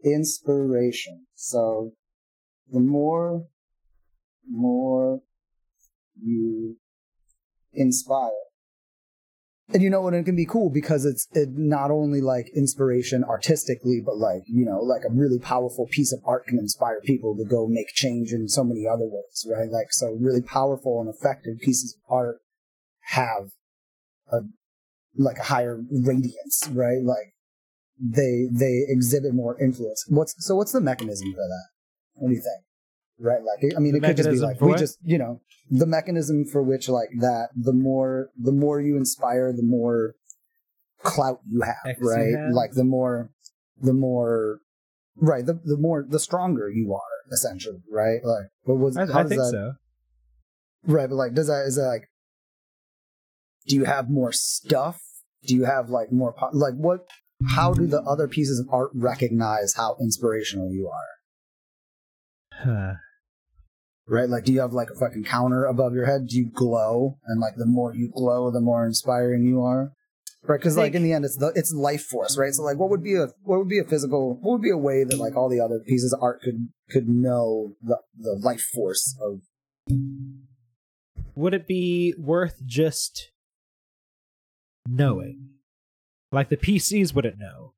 [0.03, 1.25] inspiration.
[1.35, 1.93] So
[2.71, 3.45] the more,
[4.49, 5.21] more
[6.21, 6.77] you
[7.73, 8.29] inspire.
[9.73, 10.13] And you know what?
[10.13, 14.63] It can be cool because it's it not only like inspiration artistically, but like, you
[14.63, 18.31] know, like a really powerful piece of art can inspire people to go make change
[18.31, 19.69] in so many other ways, right?
[19.71, 22.37] Like, so really powerful and effective pieces of art
[23.05, 23.49] have
[24.31, 24.41] a,
[25.17, 27.01] like a higher radiance, right?
[27.03, 27.33] Like,
[27.99, 30.05] they they exhibit more influence.
[30.09, 30.55] What's so?
[30.55, 31.67] What's the mechanism for that?
[32.13, 32.65] What do you think?
[33.17, 34.79] Right, like I mean, The it could just be like we what?
[34.79, 37.49] just you know the mechanism for which like that.
[37.55, 40.15] The more the more you inspire, the more
[41.01, 42.35] clout you have, X you right?
[42.37, 42.53] have.
[42.53, 43.29] Like the more
[43.79, 44.59] the more
[45.15, 48.19] right the the more the stronger you are essentially, right?
[48.23, 49.73] Like what was I, how I does think that so.
[50.87, 52.09] Right, but like, does that is that like?
[53.67, 55.01] Do you have more stuff?
[55.47, 57.07] Do you have like more like what?
[57.49, 61.14] How do the other pieces of art recognize how inspirational you are?
[62.63, 62.93] Huh.
[64.07, 66.27] Right, like, do you have like a fucking counter above your head?
[66.27, 67.17] Do you glow?
[67.25, 69.93] And like, the more you glow, the more inspiring you are.
[70.43, 72.53] Right, because I like in the end, it's the it's life force, right?
[72.53, 74.37] So like, what would be a what would be a physical?
[74.41, 77.09] What would be a way that like all the other pieces of art could could
[77.09, 79.41] know the the life force of
[81.33, 83.31] Would it be worth just
[84.87, 85.49] knowing?
[86.31, 87.73] Like the PCs wouldn't know.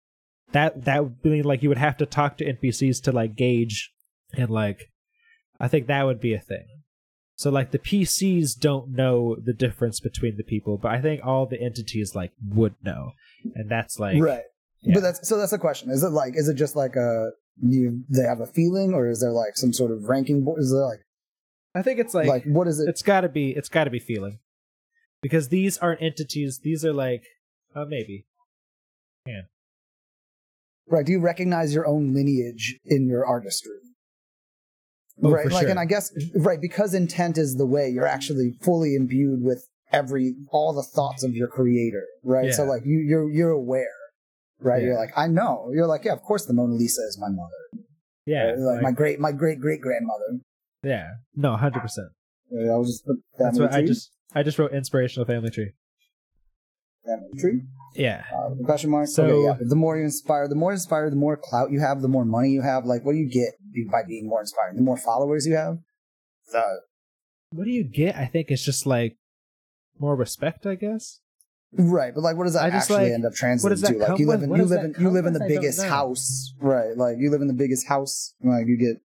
[0.51, 3.93] that that would mean like you would have to talk to NPCs to like gauge
[4.33, 4.91] and like
[5.59, 6.65] I think that would be a thing.
[7.35, 11.45] So like the PCs don't know the difference between the people, but I think all
[11.45, 13.11] the entities like would know,
[13.53, 14.43] and that's like right.
[14.81, 14.95] yeah.
[14.95, 15.91] But that's so that's the question.
[15.91, 17.29] Is it like is it just like a
[17.61, 20.61] you they have a feeling or is there like some sort of ranking board?
[20.61, 21.01] Is there like
[21.75, 22.89] I think it's like, like what is it?
[22.89, 24.39] it's got to be it's got to be feeling
[25.21, 26.61] because these aren't entities.
[26.63, 27.23] These are like
[27.75, 28.25] uh, maybe
[29.27, 29.41] Yeah.
[30.89, 31.05] Right.
[31.05, 33.77] Do you recognize your own lineage in your artistry?
[35.23, 35.49] Oh, right.
[35.51, 35.69] like, sure.
[35.69, 40.35] and I guess, right, because intent is the way, you're actually fully imbued with every,
[40.51, 42.47] all the thoughts of your creator, right?
[42.47, 42.51] Yeah.
[42.51, 43.87] So, like, you, you're, you're aware,
[44.59, 44.81] right?
[44.81, 44.89] Yeah.
[44.89, 45.71] You're like, I know.
[45.73, 47.83] You're like, yeah, of course the Mona Lisa is my mother.
[48.25, 48.53] yeah?
[48.57, 50.39] Like, like- my great, my great great grandmother.
[50.83, 52.09] yeah no hundred percent.
[52.51, 53.03] Yeah, I was just
[53.39, 55.71] That's what I just I just wrote inspirational family tree.
[57.39, 57.61] Tree.
[57.95, 58.23] Yeah.
[58.35, 59.07] Uh, question mark.
[59.07, 59.67] So- okay, yeah.
[59.67, 62.49] The more you inspire, the more inspired, the more clout you have, the more money
[62.49, 62.85] you have.
[62.85, 63.53] Like, what do you get
[63.91, 64.77] by being more inspired?
[64.77, 65.77] The more followers you have,
[66.51, 66.63] the
[67.51, 68.15] What do you get?
[68.15, 69.17] I think it's just like
[69.99, 71.19] more respect, I guess.
[71.73, 72.13] right.
[72.13, 73.97] But like, what does that I just, actually like, end up translating to?
[73.97, 76.95] Like, you live in you live in you live in the biggest house, right?
[76.95, 78.33] Like, you live in the biggest house.
[78.43, 79.01] Like, you get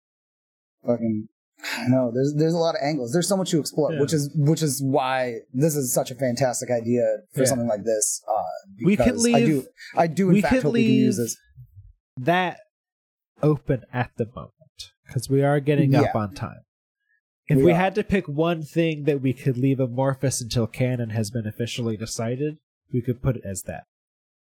[0.85, 1.27] fucking.
[1.63, 3.11] I don't know there's there's a lot of angles.
[3.13, 3.99] There's so much to explore, Yeah.
[4.01, 7.03] which is which is why this is such a fantastic idea
[7.33, 7.45] for Yeah.
[7.47, 8.21] something like this.
[8.27, 8.41] Uh,
[8.85, 9.35] We could leave.
[9.35, 11.37] I do I do in we fact could hope we can use leave- this.
[12.17, 12.57] That
[13.43, 14.53] open at the moment
[15.07, 16.61] because we are getting up on time.
[17.47, 21.09] If We we, had to pick one thing that we could leave amorphous until canon
[21.09, 22.57] has been officially decided,
[22.93, 23.83] we could put it as that.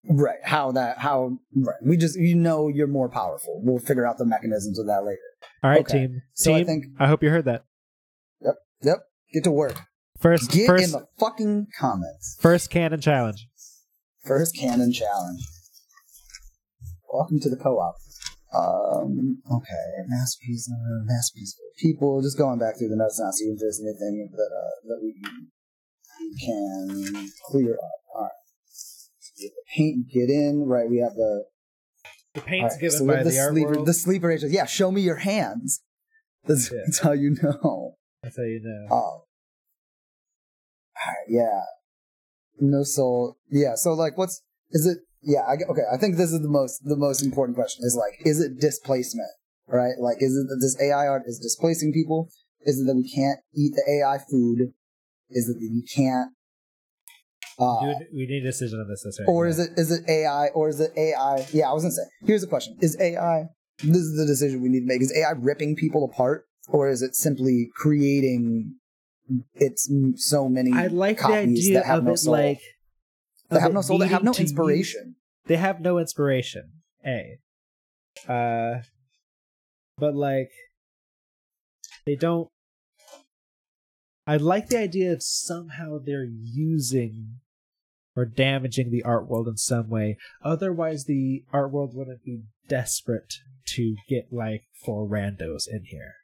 [0.09, 0.39] Right.
[0.43, 1.77] How that how right.
[1.83, 3.61] We just you know you're more powerful.
[3.65, 5.19] We'll figure out the mechanisms of that later.
[5.63, 6.07] All right, Okay.
[6.07, 6.23] team.
[6.35, 7.65] So I team, think- I hope you heard that.
[8.41, 8.55] Yep.
[8.83, 8.99] Yep.
[9.35, 9.79] Get to work.
[10.21, 12.37] First, Get first, in the fucking comments.
[12.41, 13.49] first canon challenge.
[14.25, 15.41] First canon challenge.
[17.13, 17.95] Welcome to the co-op.
[18.55, 19.43] Um.
[19.51, 20.05] Okay.
[20.07, 20.71] Masterpiece.
[20.73, 21.55] Uh, masterpiece.
[21.55, 22.23] for People.
[22.23, 25.15] Just going back through the notes now, see if there's anything that uh that we
[26.21, 28.01] we can clear up.
[29.41, 29.51] All right.
[29.51, 30.09] Get the paint.
[30.11, 30.65] Get in.
[30.67, 30.89] Right.
[30.89, 31.45] We have the
[32.35, 33.71] The paint's right, given so by the, sleeper.
[33.71, 33.87] world.
[33.87, 34.53] The sleeper agent.
[34.53, 35.83] Yeah, show me your hands.
[36.47, 36.79] That's, Yeah.
[36.85, 37.95] that's how you know.
[38.23, 38.87] That's how you know.
[38.91, 39.21] Oh,
[41.29, 41.63] yeah.
[42.61, 43.37] No soul.
[43.51, 43.75] Yeah.
[43.77, 44.99] So like, what's is it?
[45.23, 45.41] Yeah.
[45.43, 45.83] I, okay.
[45.93, 47.85] I think this is the most the most important question.
[47.85, 49.29] Is like, is it displacement?
[49.67, 49.95] Right.
[50.01, 52.31] Like, is it that this AI art is displacing people?
[52.63, 54.73] Is it that we can't eat the AI food?
[55.31, 56.33] Is it that you can't?
[57.59, 59.03] Uh, Dude, we need a decision on this.
[59.05, 59.27] That's right.
[59.29, 61.45] or is it is it AI or is it AI?
[61.53, 62.03] Yeah, I was gonna say.
[62.25, 63.47] Here's the question: Is AI?
[63.83, 65.03] This is the decision we need to make.
[65.03, 68.75] Is AI ripping people apart, or is it simply creating
[69.55, 70.71] its so many?
[70.73, 72.33] I like the idea that have of no it soul.
[72.33, 72.61] like
[73.51, 73.99] they have no soul.
[73.99, 75.17] That have no to use- inspiration.
[75.47, 76.71] they have no inspiration.
[77.05, 77.39] A,
[78.29, 78.83] uh,
[79.97, 80.51] but like
[82.07, 82.49] they don't.
[84.29, 87.41] I like the idea of somehow they're using
[88.19, 90.17] or damaging the art world in some way.
[90.43, 96.15] Otherwise, the art world wouldn't be desperate to get like four randos in here.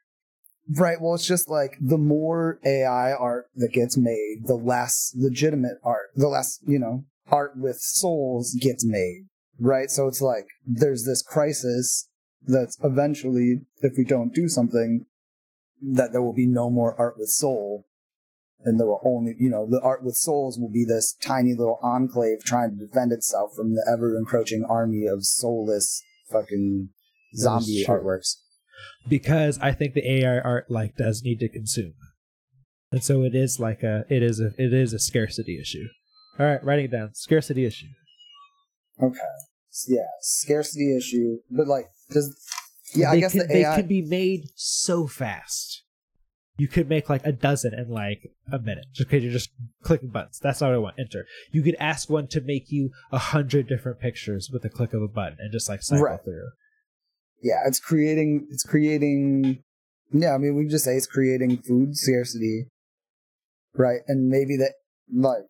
[0.77, 1.01] Right.
[1.01, 6.11] Well, it's just like the more AI art that gets made, the less legitimate art,
[6.17, 9.27] the less you know art with souls gets made.
[9.61, 9.91] Right.
[9.91, 12.09] So it's like there's this crisis
[12.47, 15.07] that's eventually, if we don't do something,
[15.81, 17.87] that there will be no more art with soul.
[18.67, 21.79] And there will only, you know, the art with souls will be this tiny little
[21.83, 26.03] enclave trying to defend itself from the ever encroaching army of soulless
[26.33, 26.89] fucking
[27.37, 28.37] zombie artworks.
[29.09, 31.93] because I think the AI art like does need to consume,
[32.91, 35.85] and so it is like a it is a it is a scarcity issue.
[36.41, 37.11] All right, writing it down.
[37.15, 37.87] Scarcity issue.
[39.03, 39.19] Okay.
[39.89, 42.35] Yeah, scarcity issue, but like, does
[42.95, 43.11] yeah?
[43.11, 43.77] I they guess could, the they AI.
[43.77, 45.84] could be made so fast.
[46.57, 49.51] You could make like a dozen in like a minute, just because you're just
[49.83, 50.39] clicking buttons.
[50.41, 50.97] That's not what I want.
[51.01, 51.27] Enter.
[51.51, 55.03] You could ask one to make you a hundred different pictures with a click of
[55.03, 56.21] a button and just like cycle Right.
[56.25, 56.49] through.
[57.43, 58.47] yeah, it's creating.
[58.51, 59.63] It's creating.
[60.13, 62.67] Yeah, I mean, we just say it's creating food scarcity,
[63.75, 64.01] right?
[64.07, 64.75] And maybe that
[65.13, 65.43] like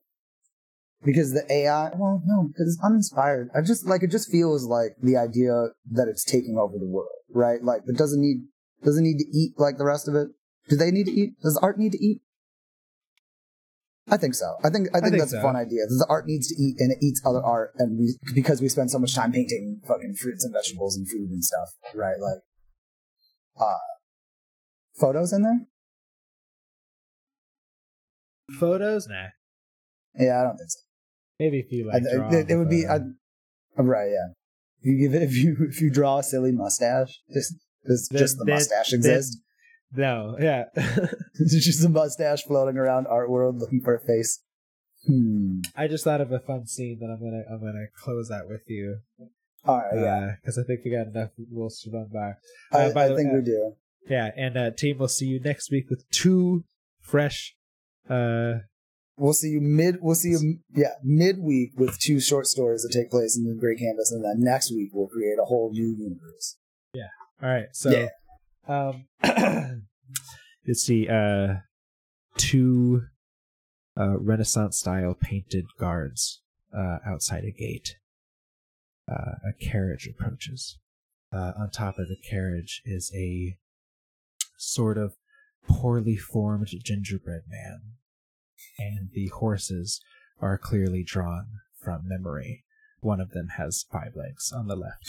[1.04, 1.90] because the AI.
[1.96, 3.50] Well, no, because it's uninspired.
[3.54, 4.10] I just like it.
[4.10, 7.62] Just feels like the idea that it's taking over the world, right?
[7.62, 8.44] Like it doesn't need
[8.82, 10.28] doesn't need to eat like the rest of it.
[10.68, 11.40] Do they need to eat?
[11.42, 12.22] Does art need to eat?
[14.10, 14.56] I think so.
[14.62, 15.86] I think I think, think that's a fun idea.
[15.86, 18.90] The art needs to eat, and it eats other art, and we because we spend
[18.90, 22.16] so much time painting fucking fruits and vegetables and food and stuff, right?
[22.20, 22.42] Like,
[23.58, 23.76] uh,
[25.00, 25.60] photos in there?
[28.58, 29.28] Photos, nah.
[30.18, 30.80] Yeah, I don't think so.
[31.40, 32.02] Maybe if you I, like.
[32.02, 32.86] draw it, it would be.
[32.86, 32.98] I,
[33.78, 34.10] right?
[34.10, 34.32] Yeah,
[34.82, 37.20] You give it if you if you draw a silly mustache.
[37.32, 37.54] Just
[38.12, 39.36] just the mustache exists.
[39.36, 39.38] exist?
[39.96, 40.64] No, yeah.
[41.40, 44.40] It's just a mustache floating around art world looking for a face.
[45.06, 45.60] Hmm.
[45.76, 48.62] I just thought of a fun scene that I'm gonna I'm gonna close out with
[48.68, 48.98] you.
[49.64, 49.94] All right.
[49.94, 50.30] Yeah.
[50.40, 52.32] because I think we got enough rules to run by.
[52.78, 53.72] I, uh, by I the think way, we do.
[54.08, 56.64] Yeah, and uh, team, we'll see you next week with two
[57.00, 57.54] fresh.
[58.08, 58.54] Uh,
[59.16, 59.98] We'll see you mid.
[60.00, 60.58] We'll see you.
[60.74, 64.40] Yeah, midweek with two short stories that take place in the Great Canvas, and then
[64.40, 66.56] next week we'll create a whole new universe.
[66.92, 67.06] Yeah.
[67.40, 68.08] All right, so Yeah.
[68.68, 69.06] Um,
[70.66, 71.08] let's see.
[71.08, 71.56] Uh,
[72.36, 73.02] two
[73.98, 76.42] uh, Renaissance style painted guards
[76.76, 77.96] uh, outside a gate.
[79.10, 80.78] Uh, a carriage approaches.
[81.32, 83.56] Uh, on top of the carriage is a
[84.56, 85.14] sort of
[85.68, 87.80] poorly formed gingerbread man,
[88.78, 90.00] and the horses
[90.40, 91.46] are clearly drawn
[91.82, 92.64] from memory.
[93.00, 95.04] One of them has five legs on the left.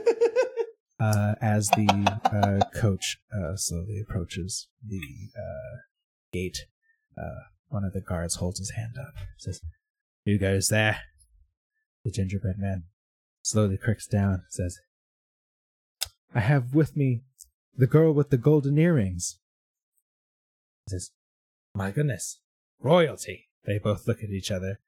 [1.00, 5.00] uh, as the uh, coach uh, slowly approaches the
[5.36, 5.76] uh,
[6.32, 6.66] gate,
[7.16, 9.14] uh, one of the guards holds his hand up.
[9.38, 9.60] Says,
[10.24, 11.00] "Who goes there?"
[12.04, 12.84] The gingerbread man
[13.42, 14.42] slowly cricks down.
[14.48, 14.78] Says,
[16.34, 17.22] "I have with me
[17.76, 19.38] the girl with the golden earrings."
[20.88, 21.12] Says,
[21.74, 22.40] "My goodness,
[22.80, 24.80] royalty!" They both look at each other.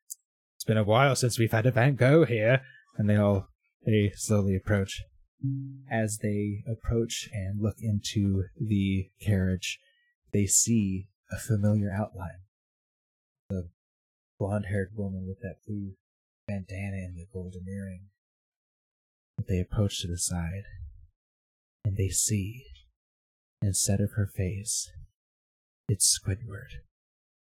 [0.56, 2.62] It's been a while since we've had a Van Gogh here,
[2.96, 3.48] and they all
[3.84, 5.02] they slowly approach.
[5.90, 9.80] As they approach and look into the carriage,
[10.32, 12.40] they see a familiar outline.
[13.48, 13.70] The
[14.38, 15.94] blonde haired woman with that blue
[16.46, 18.06] bandana and the golden earring.
[19.48, 20.64] They approach to the side,
[21.84, 22.64] and they see,
[23.62, 24.90] instead of her face,
[25.88, 26.82] it's Squidward.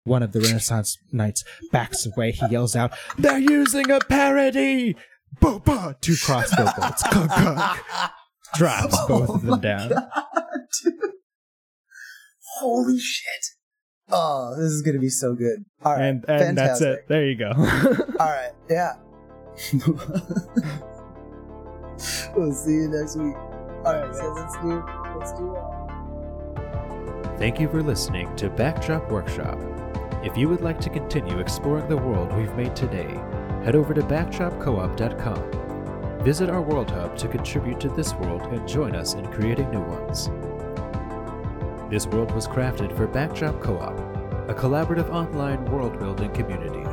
[0.04, 2.32] One of the Renaissance knights backs away.
[2.32, 4.96] He yells out, They're using a parody!
[5.40, 5.96] Boom, boom!
[6.02, 7.04] Two crossbow bolts.
[7.04, 7.80] Clunk, clunk.
[8.56, 9.92] Drops oh both of them down.
[12.60, 13.46] Holy shit!
[14.10, 15.64] Oh, this is gonna be so good.
[15.84, 17.00] All right, and and that's fantastic.
[17.00, 17.08] it.
[17.08, 17.52] There you go.
[18.20, 18.94] All right, yeah.
[22.36, 23.36] we'll see you next week.
[23.86, 24.84] All right, so let's do
[25.18, 25.62] let's do it.
[27.40, 29.58] Thank you for listening to Backdrop Workshop.
[30.24, 33.18] If you would like to continue exploring the world we've made today,
[33.64, 36.24] head over to backdropcoop.com.
[36.24, 39.82] Visit our World Hub to contribute to this world and join us in creating new
[39.82, 40.30] ones.
[41.90, 43.98] This world was crafted for Backdrop Co op,
[44.50, 46.91] a collaborative online world building community.